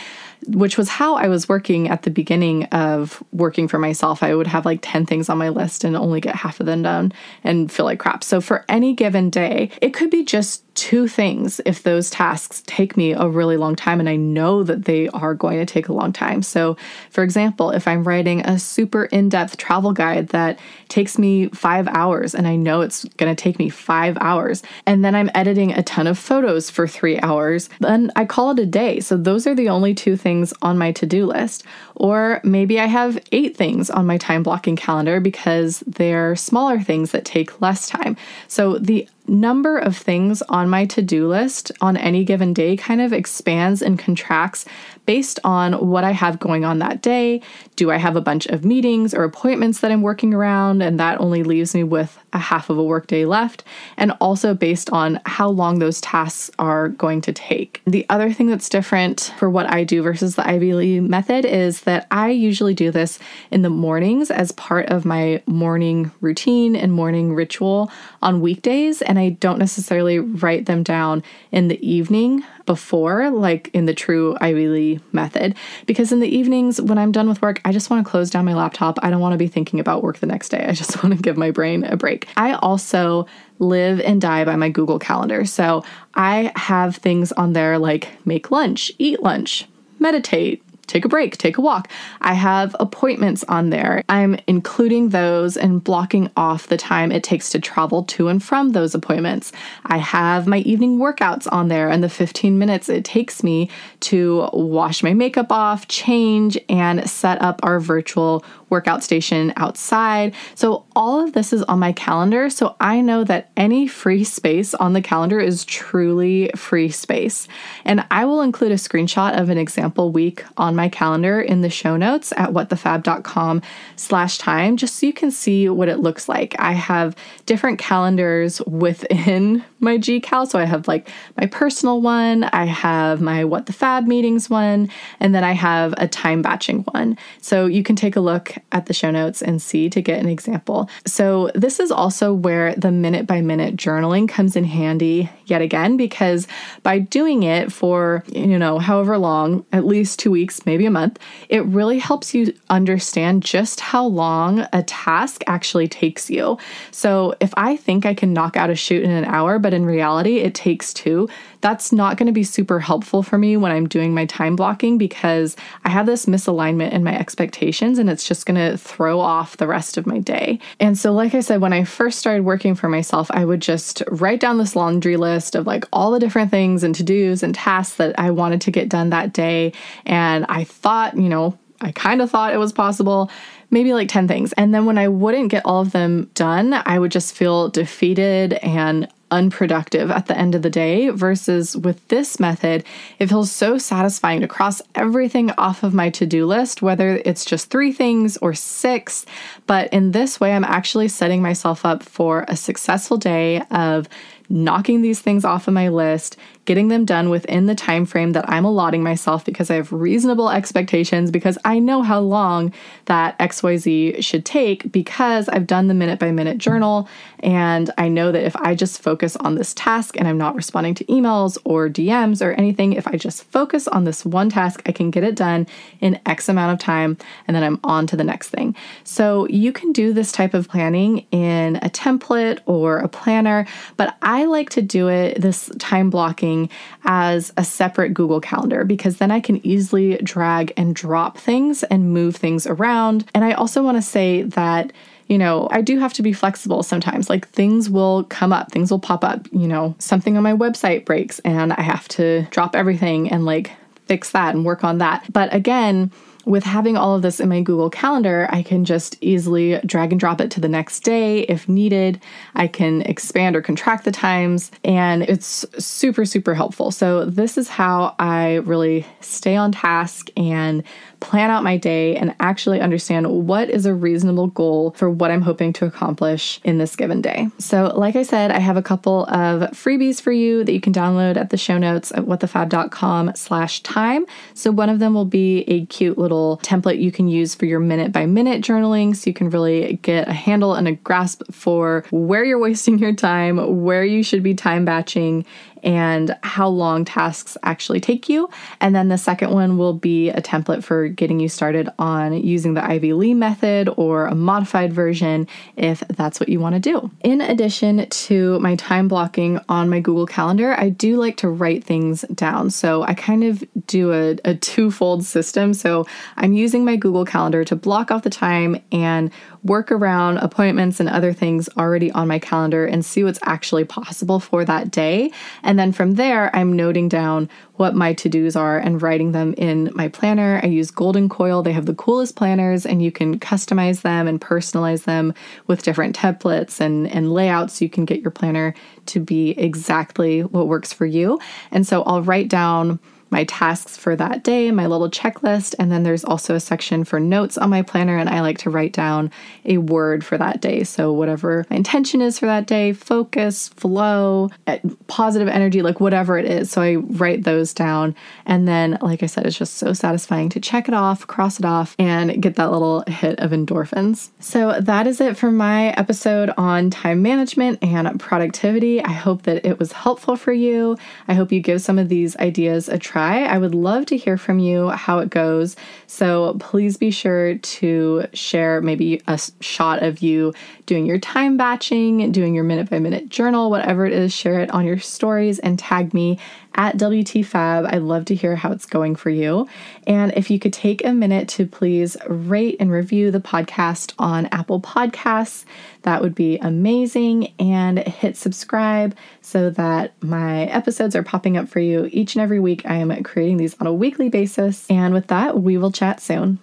which 0.46 0.78
was 0.78 0.88
how 0.88 1.16
I 1.16 1.28
was 1.28 1.48
working 1.48 1.88
at 1.88 2.02
the 2.02 2.10
beginning 2.10 2.64
of 2.66 3.22
working 3.32 3.68
for 3.68 3.78
myself. 3.78 4.22
I 4.22 4.34
would 4.34 4.46
have 4.46 4.64
like 4.64 4.80
10 4.82 5.06
things 5.06 5.28
on 5.28 5.38
my 5.38 5.50
list 5.50 5.84
and 5.84 5.96
only 5.96 6.20
get 6.20 6.34
half 6.34 6.60
of 6.60 6.66
them 6.66 6.82
done 6.82 7.12
and 7.44 7.70
feel 7.70 7.84
like 7.84 7.98
crap. 7.98 8.24
So 8.24 8.40
for 8.40 8.64
any 8.68 8.94
given 8.94 9.30
day, 9.30 9.70
it 9.82 9.92
could 9.92 10.10
be 10.10 10.24
just 10.24 10.64
two 10.74 11.08
things 11.08 11.60
if 11.66 11.82
those 11.82 12.10
tasks 12.10 12.62
take 12.66 12.96
me 12.96 13.12
a 13.12 13.28
really 13.28 13.56
long 13.56 13.76
time 13.76 14.00
and 14.00 14.08
I 14.08 14.16
know 14.16 14.62
that 14.62 14.86
they 14.86 15.08
are 15.08 15.34
going 15.34 15.58
to 15.58 15.66
take 15.70 15.88
a 15.88 15.92
long 15.92 16.12
time. 16.12 16.42
So, 16.42 16.76
for 17.10 17.22
example, 17.22 17.70
if 17.70 17.86
I'm 17.88 18.04
writing 18.04 18.40
a 18.40 18.58
super 18.58 19.04
in 19.06 19.28
depth 19.28 19.56
travel 19.56 19.92
guide 19.92 20.28
that 20.28 20.58
takes 20.88 21.18
me 21.18 21.48
five 21.48 21.88
hours 21.88 22.34
and 22.34 22.46
I 22.46 22.56
know 22.56 22.80
it's 22.80 23.04
going 23.16 23.34
to 23.34 23.40
take 23.40 23.58
me 23.58 23.68
five 23.68 24.18
hours, 24.20 24.62
and 24.86 25.04
then 25.04 25.14
I'm 25.14 25.30
editing 25.34 25.72
a 25.72 25.82
ton 25.82 26.06
of 26.06 26.18
photos 26.18 26.70
for 26.70 26.86
three 26.86 27.18
hours, 27.20 27.68
then 27.80 28.10
I 28.16 28.24
call 28.24 28.50
it 28.50 28.58
a 28.58 28.66
day. 28.66 29.00
So, 29.00 29.16
those 29.16 29.46
are 29.46 29.54
the 29.54 29.68
only 29.68 29.94
two 29.94 30.16
things 30.16 30.52
on 30.62 30.78
my 30.78 30.92
to 30.92 31.06
do 31.06 31.26
list. 31.26 31.64
Or 31.94 32.40
maybe 32.44 32.80
I 32.80 32.86
have 32.86 33.18
eight 33.32 33.56
things 33.56 33.90
on 33.90 34.06
my 34.06 34.18
time 34.18 34.42
blocking 34.42 34.76
calendar 34.76 35.20
because 35.20 35.80
they're 35.86 36.34
smaller 36.36 36.80
things 36.80 37.12
that 37.12 37.24
take 37.24 37.60
less 37.60 37.88
time. 37.88 38.16
So, 38.48 38.78
the 38.78 39.08
number 39.26 39.78
of 39.78 39.96
things 39.96 40.42
on 40.42 40.68
my 40.68 40.86
to 40.86 41.02
do 41.02 41.28
list 41.28 41.72
on 41.80 41.96
any 41.96 42.24
given 42.24 42.52
day 42.52 42.76
kind 42.76 43.00
of 43.00 43.12
expands 43.12 43.82
and 43.82 43.98
contracts 43.98 44.64
based 45.06 45.40
on 45.44 45.72
what 45.88 46.04
I 46.04 46.12
have 46.12 46.38
going 46.38 46.64
on 46.64 46.78
that 46.78 47.02
day. 47.02 47.42
Do 47.76 47.90
I 47.90 47.96
have 47.96 48.16
a 48.16 48.20
bunch 48.20 48.46
of 48.46 48.64
meetings 48.64 49.14
or 49.14 49.24
appointments 49.24 49.80
that 49.80 49.90
I'm 49.90 50.02
working 50.02 50.34
around, 50.34 50.82
and 50.82 51.00
that 51.00 51.20
only 51.20 51.42
leaves 51.42 51.74
me 51.74 51.84
with 51.84 52.18
a 52.32 52.38
half 52.38 52.70
of 52.70 52.78
a 52.78 52.84
workday 52.84 53.24
left? 53.24 53.64
And 53.96 54.12
also 54.20 54.54
based 54.54 54.90
on 54.90 55.20
how 55.26 55.48
long 55.48 55.78
those 55.78 56.00
tasks 56.00 56.50
are 56.58 56.88
going 56.88 57.20
to 57.22 57.32
take. 57.32 57.82
The 57.86 58.06
other 58.08 58.32
thing 58.32 58.46
that's 58.46 58.68
different 58.68 59.32
for 59.38 59.48
what 59.50 59.70
I 59.70 59.84
do 59.84 60.02
versus 60.02 60.36
the 60.36 60.46
Ivy 60.46 60.74
Lee 60.74 61.00
method 61.00 61.44
is 61.44 61.82
that 61.82 62.06
I 62.10 62.30
usually 62.30 62.74
do 62.74 62.90
this 62.90 63.18
in 63.50 63.62
the 63.62 63.70
mornings 63.70 64.30
as 64.30 64.52
part 64.52 64.86
of 64.86 65.04
my 65.04 65.42
morning 65.46 66.10
routine 66.20 66.76
and 66.76 66.92
morning 66.92 67.34
ritual 67.34 67.90
on 68.22 68.40
weekdays, 68.40 69.02
and 69.02 69.18
I 69.18 69.30
don't 69.30 69.58
necessarily 69.58 70.18
write 70.18 70.66
them 70.66 70.82
down 70.82 71.22
in 71.52 71.68
the 71.68 71.86
evening 71.86 72.44
before, 72.70 73.30
like 73.30 73.68
in 73.72 73.86
the 73.86 73.92
true 73.92 74.36
Ivy 74.40 74.68
Lee 74.68 75.00
method. 75.10 75.56
Because 75.86 76.12
in 76.12 76.20
the 76.20 76.28
evenings, 76.28 76.80
when 76.80 76.98
I'm 76.98 77.10
done 77.10 77.28
with 77.28 77.42
work, 77.42 77.60
I 77.64 77.72
just 77.72 77.90
want 77.90 78.06
to 78.06 78.08
close 78.08 78.30
down 78.30 78.44
my 78.44 78.54
laptop. 78.54 78.96
I 79.02 79.10
don't 79.10 79.18
want 79.18 79.32
to 79.32 79.38
be 79.38 79.48
thinking 79.48 79.80
about 79.80 80.04
work 80.04 80.18
the 80.18 80.26
next 80.26 80.50
day. 80.50 80.64
I 80.68 80.70
just 80.70 81.02
want 81.02 81.16
to 81.16 81.20
give 81.20 81.36
my 81.36 81.50
brain 81.50 81.82
a 81.82 81.96
break. 81.96 82.28
I 82.36 82.52
also 82.52 83.26
live 83.58 83.98
and 83.98 84.20
die 84.20 84.44
by 84.44 84.54
my 84.54 84.68
Google 84.68 85.00
Calendar. 85.00 85.44
So 85.46 85.82
I 86.14 86.52
have 86.54 86.94
things 86.94 87.32
on 87.32 87.54
there 87.54 87.76
like 87.76 88.06
make 88.24 88.52
lunch, 88.52 88.92
eat 89.00 89.20
lunch, 89.20 89.66
meditate, 89.98 90.62
take 90.90 91.04
a 91.04 91.08
break, 91.08 91.38
take 91.38 91.58
a 91.58 91.60
walk. 91.60 91.88
I 92.20 92.34
have 92.34 92.74
appointments 92.80 93.44
on 93.44 93.70
there. 93.70 94.02
I'm 94.08 94.38
including 94.46 95.10
those 95.10 95.56
and 95.56 95.82
blocking 95.82 96.30
off 96.36 96.66
the 96.66 96.76
time 96.76 97.12
it 97.12 97.22
takes 97.22 97.50
to 97.50 97.60
travel 97.60 98.02
to 98.04 98.28
and 98.28 98.42
from 98.42 98.72
those 98.72 98.94
appointments. 98.94 99.52
I 99.86 99.98
have 99.98 100.46
my 100.46 100.58
evening 100.58 100.98
workouts 100.98 101.46
on 101.50 101.68
there 101.68 101.88
and 101.88 102.02
the 102.02 102.08
15 102.08 102.58
minutes 102.58 102.88
it 102.88 103.04
takes 103.04 103.42
me 103.42 103.70
to 104.00 104.48
wash 104.52 105.02
my 105.02 105.14
makeup 105.14 105.52
off, 105.52 105.88
change, 105.88 106.58
and 106.68 107.08
set 107.08 107.40
up 107.40 107.60
our 107.62 107.80
virtual 107.80 108.44
workout 108.70 109.02
station 109.02 109.52
outside. 109.56 110.34
So, 110.54 110.86
all 110.96 111.22
of 111.22 111.32
this 111.32 111.52
is 111.52 111.62
on 111.64 111.78
my 111.78 111.92
calendar. 111.92 112.48
So, 112.48 112.76
I 112.80 113.00
know 113.00 113.24
that 113.24 113.50
any 113.56 113.86
free 113.86 114.24
space 114.24 114.74
on 114.74 114.92
the 114.92 115.02
calendar 115.02 115.40
is 115.40 115.64
truly 115.64 116.50
free 116.56 116.88
space. 116.88 117.48
And 117.84 118.04
I 118.10 118.24
will 118.24 118.42
include 118.42 118.72
a 118.72 118.76
screenshot 118.76 119.38
of 119.38 119.50
an 119.50 119.58
example 119.58 120.10
week 120.10 120.44
on 120.56 120.76
my 120.80 120.88
calendar 120.88 121.42
in 121.42 121.60
the 121.60 121.68
show 121.68 121.98
notes 121.98 122.32
at 122.38 122.50
whatthefab.com 122.50 123.60
slash 123.96 124.38
time, 124.38 124.78
just 124.78 124.96
so 124.96 125.06
you 125.06 125.12
can 125.12 125.30
see 125.30 125.68
what 125.68 125.90
it 125.90 125.98
looks 125.98 126.26
like. 126.26 126.56
I 126.58 126.72
have 126.72 127.14
different 127.44 127.78
calendars 127.78 128.62
within 128.62 129.62
my 129.80 129.98
GCal. 129.98 130.48
So, 130.48 130.58
I 130.58 130.64
have 130.64 130.86
like 130.86 131.10
my 131.38 131.46
personal 131.46 132.00
one, 132.00 132.44
I 132.44 132.64
have 132.66 133.20
my 133.20 133.44
What 133.44 133.66
the 133.66 133.72
Fab 133.72 134.06
meetings 134.06 134.48
one, 134.50 134.88
and 135.18 135.34
then 135.34 135.44
I 135.44 135.52
have 135.52 135.94
a 135.96 136.06
time 136.06 136.42
batching 136.42 136.80
one. 136.92 137.18
So, 137.40 137.66
you 137.66 137.82
can 137.82 137.96
take 137.96 138.16
a 138.16 138.20
look 138.20 138.54
at 138.72 138.86
the 138.86 138.94
show 138.94 139.10
notes 139.10 139.42
and 139.42 139.60
see 139.60 139.90
to 139.90 140.00
get 140.00 140.20
an 140.20 140.28
example. 140.28 140.88
So, 141.06 141.50
this 141.54 141.80
is 141.80 141.90
also 141.90 142.32
where 142.32 142.74
the 142.74 142.90
minute 142.90 143.26
by 143.26 143.40
minute 143.40 143.76
journaling 143.76 144.28
comes 144.28 144.56
in 144.56 144.64
handy 144.64 145.30
yet 145.46 145.62
again, 145.62 145.96
because 145.96 146.46
by 146.82 146.98
doing 146.98 147.42
it 147.42 147.72
for, 147.72 148.24
you 148.28 148.58
know, 148.58 148.78
however 148.78 149.18
long, 149.18 149.64
at 149.72 149.84
least 149.84 150.18
two 150.18 150.30
weeks, 150.30 150.64
maybe 150.66 150.86
a 150.86 150.90
month, 150.90 151.18
it 151.48 151.64
really 151.64 151.98
helps 151.98 152.34
you 152.34 152.54
understand 152.68 153.42
just 153.42 153.80
how 153.80 154.04
long 154.04 154.66
a 154.72 154.82
task 154.84 155.42
actually 155.46 155.88
takes 155.88 156.30
you. 156.30 156.58
So, 156.90 157.34
if 157.40 157.52
I 157.56 157.76
think 157.76 158.06
I 158.06 158.14
can 158.14 158.32
knock 158.32 158.56
out 158.56 158.70
a 158.70 158.74
shoot 158.74 159.02
in 159.02 159.10
an 159.10 159.24
hour, 159.24 159.58
but 159.58 159.69
in 159.74 159.86
reality 159.86 160.38
it 160.38 160.54
takes 160.54 160.92
two, 160.92 161.28
that's 161.60 161.92
not 161.92 162.16
going 162.16 162.26
to 162.26 162.32
be 162.32 162.44
super 162.44 162.80
helpful 162.80 163.22
for 163.22 163.38
me 163.38 163.56
when 163.56 163.72
I'm 163.72 163.88
doing 163.88 164.14
my 164.14 164.26
time 164.26 164.56
blocking 164.56 164.98
because 164.98 165.56
I 165.84 165.90
have 165.90 166.06
this 166.06 166.26
misalignment 166.26 166.92
in 166.92 167.04
my 167.04 167.18
expectations 167.18 167.98
and 167.98 168.08
it's 168.08 168.26
just 168.26 168.46
going 168.46 168.56
to 168.56 168.78
throw 168.78 169.20
off 169.20 169.56
the 169.56 169.66
rest 169.66 169.96
of 169.96 170.06
my 170.06 170.18
day. 170.18 170.58
And 170.78 170.96
so, 170.96 171.12
like 171.12 171.34
I 171.34 171.40
said, 171.40 171.60
when 171.60 171.72
I 171.72 171.84
first 171.84 172.18
started 172.18 172.44
working 172.44 172.74
for 172.74 172.88
myself, 172.88 173.30
I 173.30 173.44
would 173.44 173.60
just 173.60 174.02
write 174.08 174.40
down 174.40 174.58
this 174.58 174.76
laundry 174.76 175.16
list 175.16 175.54
of 175.54 175.66
like 175.66 175.84
all 175.92 176.10
the 176.10 176.20
different 176.20 176.50
things 176.50 176.82
and 176.82 176.94
to 176.94 177.02
dos 177.02 177.42
and 177.42 177.54
tasks 177.54 177.96
that 177.96 178.18
I 178.18 178.30
wanted 178.30 178.60
to 178.62 178.70
get 178.70 178.88
done 178.88 179.10
that 179.10 179.32
day. 179.32 179.72
And 180.06 180.46
I 180.48 180.64
thought, 180.64 181.16
you 181.16 181.28
know, 181.28 181.58
I 181.80 181.92
kind 181.92 182.20
of 182.20 182.30
thought 182.30 182.52
it 182.52 182.58
was 182.58 182.72
possible 182.72 183.30
maybe 183.70 183.94
like 183.94 184.08
10 184.08 184.28
things. 184.28 184.52
And 184.54 184.74
then 184.74 184.84
when 184.84 184.98
I 184.98 185.08
wouldn't 185.08 185.50
get 185.50 185.64
all 185.64 185.80
of 185.80 185.92
them 185.92 186.30
done, 186.34 186.74
I 186.74 186.98
would 186.98 187.12
just 187.12 187.34
feel 187.34 187.68
defeated 187.68 188.54
and 188.54 189.08
unproductive 189.30 190.10
at 190.10 190.26
the 190.26 190.36
end 190.36 190.54
of 190.54 190.62
the 190.62 190.70
day 190.70 191.08
versus 191.10 191.76
with 191.76 192.06
this 192.08 192.40
method 192.40 192.84
it 193.18 193.26
feels 193.26 193.50
so 193.50 193.78
satisfying 193.78 194.40
to 194.40 194.48
cross 194.48 194.82
everything 194.94 195.50
off 195.52 195.82
of 195.82 195.94
my 195.94 196.10
to-do 196.10 196.46
list 196.46 196.82
whether 196.82 197.20
it's 197.24 197.44
just 197.44 197.70
3 197.70 197.92
things 197.92 198.36
or 198.38 198.54
6 198.54 199.26
but 199.66 199.92
in 199.92 200.12
this 200.12 200.40
way 200.40 200.52
I'm 200.52 200.64
actually 200.64 201.08
setting 201.08 201.42
myself 201.42 201.84
up 201.84 202.02
for 202.02 202.44
a 202.48 202.56
successful 202.56 203.16
day 203.16 203.62
of 203.70 204.08
knocking 204.50 205.00
these 205.00 205.20
things 205.20 205.44
off 205.44 205.68
of 205.68 205.74
my 205.74 205.88
list, 205.88 206.36
getting 206.64 206.88
them 206.88 207.04
done 207.04 207.30
within 207.30 207.66
the 207.66 207.74
time 207.74 208.04
frame 208.04 208.32
that 208.32 208.48
I'm 208.48 208.64
allotting 208.64 209.02
myself 209.02 209.44
because 209.44 209.70
I 209.70 209.76
have 209.76 209.92
reasonable 209.92 210.50
expectations 210.50 211.30
because 211.30 211.56
I 211.64 211.78
know 211.78 212.02
how 212.02 212.20
long 212.20 212.72
that 213.06 213.38
XYZ 213.38 214.22
should 214.22 214.44
take 214.44 214.92
because 214.92 215.48
I've 215.48 215.66
done 215.66 215.88
the 215.88 215.94
minute 215.94 216.18
by 216.18 216.30
minute 216.32 216.58
journal 216.58 217.08
and 217.40 217.90
I 217.96 218.08
know 218.08 218.30
that 218.32 218.44
if 218.44 218.54
I 218.56 218.74
just 218.74 219.02
focus 219.02 219.36
on 219.36 219.54
this 219.54 219.72
task 219.74 220.16
and 220.18 220.28
I'm 220.28 220.38
not 220.38 220.54
responding 220.54 220.94
to 220.96 221.04
emails 221.06 221.56
or 221.64 221.88
DMs 221.88 222.44
or 222.44 222.52
anything, 222.52 222.92
if 222.92 223.06
I 223.06 223.16
just 223.16 223.44
focus 223.44 223.88
on 223.88 224.04
this 224.04 224.24
one 224.24 224.50
task, 224.50 224.82
I 224.86 224.92
can 224.92 225.10
get 225.10 225.24
it 225.24 225.36
done 225.36 225.66
in 226.00 226.20
X 226.26 226.48
amount 226.48 226.72
of 226.72 226.78
time 226.78 227.16
and 227.48 227.54
then 227.56 227.64
I'm 227.64 227.80
on 227.84 228.06
to 228.08 228.16
the 228.16 228.24
next 228.24 228.50
thing. 228.50 228.76
So 229.04 229.46
you 229.48 229.72
can 229.72 229.92
do 229.92 230.12
this 230.12 230.32
type 230.32 230.54
of 230.54 230.68
planning 230.68 231.26
in 231.30 231.76
a 231.76 231.88
template 231.88 232.60
or 232.66 232.98
a 232.98 233.08
planner, 233.08 233.66
but 233.96 234.16
I 234.22 234.39
I 234.40 234.44
like 234.44 234.70
to 234.70 234.80
do 234.80 235.08
it, 235.08 235.38
this 235.38 235.70
time 235.78 236.08
blocking, 236.08 236.70
as 237.04 237.52
a 237.58 237.64
separate 237.64 238.14
Google 238.14 238.40
Calendar 238.40 238.84
because 238.84 239.18
then 239.18 239.30
I 239.30 239.38
can 239.38 239.64
easily 239.66 240.16
drag 240.18 240.72
and 240.78 240.96
drop 240.96 241.36
things 241.36 241.82
and 241.84 242.14
move 242.14 242.36
things 242.36 242.66
around. 242.66 243.26
And 243.34 243.44
I 243.44 243.52
also 243.52 243.82
want 243.82 243.98
to 243.98 244.02
say 244.02 244.42
that 244.42 244.92
you 245.26 245.38
know, 245.38 245.68
I 245.70 245.80
do 245.80 246.00
have 246.00 246.12
to 246.14 246.22
be 246.22 246.32
flexible 246.32 246.82
sometimes. 246.82 247.30
Like 247.30 247.46
things 247.50 247.88
will 247.88 248.24
come 248.24 248.52
up, 248.52 248.72
things 248.72 248.90
will 248.90 248.98
pop 248.98 249.22
up, 249.22 249.46
you 249.52 249.68
know, 249.68 249.94
something 250.00 250.36
on 250.36 250.42
my 250.42 250.54
website 250.54 251.04
breaks 251.04 251.38
and 251.40 251.72
I 251.72 251.82
have 251.82 252.08
to 252.08 252.42
drop 252.50 252.74
everything 252.74 253.30
and 253.30 253.44
like 253.44 253.70
fix 254.06 254.32
that 254.32 254.56
and 254.56 254.64
work 254.64 254.82
on 254.82 254.98
that. 254.98 255.32
But 255.32 255.54
again, 255.54 256.10
with 256.44 256.64
having 256.64 256.96
all 256.96 257.14
of 257.14 257.22
this 257.22 257.40
in 257.40 257.48
my 257.48 257.60
Google 257.60 257.90
Calendar, 257.90 258.48
I 258.50 258.62
can 258.62 258.84
just 258.84 259.16
easily 259.20 259.80
drag 259.84 260.12
and 260.12 260.20
drop 260.20 260.40
it 260.40 260.50
to 260.52 260.60
the 260.60 260.68
next 260.68 261.00
day 261.00 261.40
if 261.40 261.68
needed. 261.68 262.20
I 262.54 262.66
can 262.66 263.02
expand 263.02 263.56
or 263.56 263.62
contract 263.62 264.04
the 264.04 264.12
times, 264.12 264.70
and 264.84 265.22
it's 265.22 265.64
super, 265.78 266.24
super 266.24 266.54
helpful. 266.54 266.90
So, 266.90 267.24
this 267.24 267.58
is 267.58 267.68
how 267.68 268.14
I 268.18 268.56
really 268.56 269.06
stay 269.20 269.56
on 269.56 269.72
task 269.72 270.28
and 270.36 270.82
plan 271.20 271.50
out 271.50 271.62
my 271.62 271.76
day 271.76 272.16
and 272.16 272.34
actually 272.40 272.80
understand 272.80 273.46
what 273.46 273.70
is 273.70 273.86
a 273.86 273.94
reasonable 273.94 274.48
goal 274.48 274.92
for 274.96 275.10
what 275.10 275.30
I'm 275.30 275.42
hoping 275.42 275.72
to 275.74 275.86
accomplish 275.86 276.60
in 276.64 276.78
this 276.78 276.96
given 276.96 277.20
day. 277.20 277.48
So, 277.58 277.92
like 277.94 278.16
I 278.16 278.22
said, 278.22 278.50
I 278.50 278.58
have 278.58 278.76
a 278.76 278.82
couple 278.82 279.24
of 279.26 279.70
freebies 279.70 280.20
for 280.20 280.32
you 280.32 280.64
that 280.64 280.72
you 280.72 280.80
can 280.80 280.92
download 280.92 281.36
at 281.36 281.50
the 281.50 281.56
show 281.56 281.78
notes 281.78 282.12
at 282.12 282.24
whatthefab.com 282.24 283.32
slash 283.34 283.80
time. 283.82 284.26
So 284.54 284.70
one 284.70 284.88
of 284.88 284.98
them 284.98 285.14
will 285.14 285.24
be 285.24 285.60
a 285.62 285.86
cute 285.86 286.18
little 286.18 286.58
template 286.62 287.00
you 287.00 287.12
can 287.12 287.28
use 287.28 287.54
for 287.54 287.66
your 287.66 287.80
minute 287.80 288.12
by 288.12 288.26
minute 288.26 288.62
journaling 288.62 289.14
so 289.14 289.28
you 289.28 289.34
can 289.34 289.50
really 289.50 289.94
get 290.02 290.28
a 290.28 290.32
handle 290.32 290.74
and 290.74 290.88
a 290.88 290.92
grasp 290.92 291.42
for 291.50 292.04
where 292.10 292.44
you're 292.44 292.58
wasting 292.70 292.98
your 292.98 293.14
time, 293.14 293.82
where 293.82 294.04
you 294.04 294.22
should 294.22 294.42
be 294.42 294.54
time 294.54 294.84
batching, 294.84 295.44
and 295.82 296.36
how 296.42 296.68
long 296.68 297.04
tasks 297.04 297.56
actually 297.62 298.00
take 298.00 298.28
you. 298.28 298.48
And 298.80 298.94
then 298.94 299.08
the 299.08 299.18
second 299.18 299.50
one 299.52 299.78
will 299.78 299.94
be 299.94 300.30
a 300.30 300.40
template 300.40 300.84
for 300.84 301.08
getting 301.08 301.40
you 301.40 301.48
started 301.48 301.88
on 301.98 302.32
using 302.32 302.74
the 302.74 302.84
Ivy 302.84 303.12
Lee 303.12 303.34
method 303.34 303.88
or 303.96 304.26
a 304.26 304.34
modified 304.34 304.92
version 304.92 305.46
if 305.76 306.00
that's 306.08 306.40
what 306.40 306.48
you 306.48 306.60
want 306.60 306.74
to 306.74 306.80
do. 306.80 307.10
In 307.22 307.40
addition 307.40 308.08
to 308.08 308.58
my 308.60 308.76
time 308.76 309.08
blocking 309.08 309.60
on 309.68 309.88
my 309.88 310.00
Google 310.00 310.26
Calendar, 310.26 310.74
I 310.78 310.88
do 310.88 311.16
like 311.16 311.36
to 311.38 311.48
write 311.48 311.84
things 311.84 312.22
down. 312.34 312.70
So 312.70 313.02
I 313.02 313.14
kind 313.14 313.44
of 313.44 313.64
do 313.86 314.12
a, 314.12 314.38
a 314.44 314.54
twofold 314.70 315.24
system. 315.24 315.74
So 315.74 316.06
I'm 316.36 316.52
using 316.52 316.84
my 316.84 316.96
Google 316.96 317.24
Calendar 317.24 317.64
to 317.64 317.76
block 317.76 318.10
off 318.10 318.22
the 318.22 318.30
time 318.30 318.80
and 318.92 319.30
work 319.62 319.92
around 319.92 320.38
appointments 320.38 321.00
and 321.00 321.08
other 321.08 321.32
things 321.32 321.68
already 321.76 322.10
on 322.12 322.28
my 322.28 322.38
calendar 322.38 322.86
and 322.86 323.04
see 323.04 323.22
what's 323.24 323.38
actually 323.42 323.84
possible 323.84 324.40
for 324.40 324.64
that 324.64 324.90
day. 324.90 325.30
And 325.62 325.78
then 325.78 325.92
from 325.92 326.14
there, 326.14 326.54
I'm 326.56 326.74
noting 326.74 327.08
down 327.08 327.48
what 327.74 327.94
my 327.94 328.12
to 328.14 328.28
dos 328.28 328.56
are 328.56 328.78
and 328.78 329.00
writing 329.00 329.32
them 329.32 329.54
in 329.54 329.90
my 329.94 330.08
planner. 330.08 330.60
I 330.62 330.66
use 330.66 330.90
Golden 330.90 331.28
Coil, 331.28 331.62
they 331.62 331.72
have 331.72 331.86
the 331.86 331.94
coolest 331.94 332.36
planners, 332.36 332.84
and 332.84 333.02
you 333.02 333.10
can 333.10 333.38
customize 333.38 334.02
them 334.02 334.26
and 334.26 334.40
personalize 334.40 335.04
them 335.04 335.34
with 335.66 335.82
different 335.82 336.16
templates 336.16 336.80
and, 336.80 337.06
and 337.08 337.32
layouts 337.32 337.78
so 337.78 337.84
you 337.84 337.90
can 337.90 338.04
get 338.04 338.20
your 338.20 338.30
planner 338.30 338.74
to 339.06 339.20
be 339.20 339.50
exactly 339.52 340.42
what 340.42 340.68
works 340.68 340.92
for 340.92 341.06
you. 341.06 341.38
And 341.70 341.86
so 341.86 342.02
I'll 342.02 342.22
write 342.22 342.48
down 342.48 343.00
my 343.30 343.44
tasks 343.44 343.96
for 343.96 344.16
that 344.16 344.42
day, 344.42 344.70
my 344.70 344.86
little 344.86 345.08
checklist, 345.08 345.74
and 345.78 345.90
then 345.90 346.02
there's 346.02 346.24
also 346.24 346.54
a 346.54 346.60
section 346.60 347.04
for 347.04 347.20
notes 347.20 347.56
on 347.56 347.70
my 347.70 347.82
planner, 347.82 348.18
and 348.18 348.28
I 348.28 348.40
like 348.40 348.58
to 348.58 348.70
write 348.70 348.92
down 348.92 349.30
a 349.64 349.78
word 349.78 350.24
for 350.24 350.36
that 350.36 350.60
day. 350.60 350.84
So, 350.84 351.12
whatever 351.12 351.64
my 351.70 351.76
intention 351.76 352.20
is 352.20 352.38
for 352.38 352.46
that 352.46 352.66
day, 352.66 352.92
focus, 352.92 353.68
flow, 353.68 354.50
eh, 354.66 354.80
positive 355.06 355.48
energy, 355.48 355.82
like 355.82 356.00
whatever 356.00 356.38
it 356.38 356.46
is. 356.46 356.70
So, 356.70 356.82
I 356.82 356.96
write 356.96 357.44
those 357.44 357.72
down. 357.72 358.14
And 358.46 358.66
then, 358.66 358.98
like 359.00 359.22
I 359.22 359.26
said, 359.26 359.46
it's 359.46 359.58
just 359.58 359.74
so 359.74 359.92
satisfying 359.92 360.48
to 360.50 360.60
check 360.60 360.88
it 360.88 360.94
off, 360.94 361.26
cross 361.26 361.58
it 361.58 361.64
off, 361.64 361.94
and 361.98 362.42
get 362.42 362.56
that 362.56 362.72
little 362.72 363.04
hit 363.06 363.38
of 363.38 363.52
endorphins. 363.52 364.30
So, 364.40 364.80
that 364.80 365.06
is 365.06 365.20
it 365.20 365.36
for 365.36 365.50
my 365.50 365.90
episode 365.90 366.50
on 366.56 366.90
time 366.90 367.22
management 367.22 367.78
and 367.82 368.18
productivity. 368.18 369.02
I 369.02 369.12
hope 369.12 369.42
that 369.42 369.64
it 369.64 369.78
was 369.78 369.92
helpful 369.92 370.36
for 370.36 370.52
you. 370.52 370.96
I 371.28 371.34
hope 371.34 371.52
you 371.52 371.60
give 371.60 371.80
some 371.80 371.98
of 371.98 372.08
these 372.08 372.36
ideas 372.38 372.88
a 372.88 372.98
try 372.98 373.19
try. 373.20 373.44
I 373.44 373.58
would 373.58 373.74
love 373.74 374.06
to 374.06 374.16
hear 374.16 374.36
from 374.36 374.58
you 374.58 374.88
how 374.88 375.18
it 375.18 375.30
goes. 375.30 375.76
So 376.06 376.56
please 376.58 376.96
be 376.96 377.10
sure 377.10 377.56
to 377.56 378.24
share 378.32 378.80
maybe 378.80 379.20
a 379.26 379.38
shot 379.60 380.02
of 380.02 380.20
you 380.20 380.54
doing 380.86 381.06
your 381.06 381.18
time 381.18 381.56
batching, 381.56 382.32
doing 382.32 382.54
your 382.54 382.64
minute 382.64 382.88
by 382.88 382.98
minute 382.98 383.28
journal, 383.28 383.70
whatever 383.70 384.06
it 384.06 384.12
is, 384.12 384.32
share 384.32 384.60
it 384.60 384.70
on 384.70 384.86
your 384.86 384.98
stories 384.98 385.58
and 385.58 385.78
tag 385.78 386.14
me 386.14 386.38
at 386.74 386.96
WTFab. 386.96 387.92
I'd 387.92 388.02
love 388.02 388.24
to 388.26 388.34
hear 388.34 388.56
how 388.56 388.72
it's 388.72 388.86
going 388.86 389.16
for 389.16 389.30
you. 389.30 389.68
And 390.06 390.32
if 390.36 390.50
you 390.50 390.58
could 390.58 390.72
take 390.72 391.04
a 391.04 391.12
minute 391.12 391.48
to 391.50 391.66
please 391.66 392.16
rate 392.28 392.76
and 392.80 392.90
review 392.90 393.30
the 393.30 393.40
podcast 393.40 394.12
on 394.18 394.46
Apple 394.46 394.80
Podcasts, 394.80 395.64
that 396.02 396.22
would 396.22 396.34
be 396.34 396.58
amazing. 396.58 397.52
And 397.58 397.98
hit 397.98 398.36
subscribe 398.36 399.16
so 399.42 399.70
that 399.70 400.12
my 400.22 400.64
episodes 400.64 401.14
are 401.16 401.22
popping 401.22 401.56
up 401.56 401.68
for 401.68 401.80
you 401.80 402.08
each 402.12 402.34
and 402.34 402.42
every 402.42 402.60
week. 402.60 402.82
I 402.86 402.96
am 402.96 403.22
creating 403.22 403.56
these 403.58 403.76
on 403.80 403.86
a 403.86 403.92
weekly 403.92 404.28
basis. 404.28 404.86
And 404.88 405.12
with 405.12 405.26
that, 405.28 405.60
we 405.60 405.76
will 405.76 405.92
chat 405.92 406.20
soon. 406.20 406.58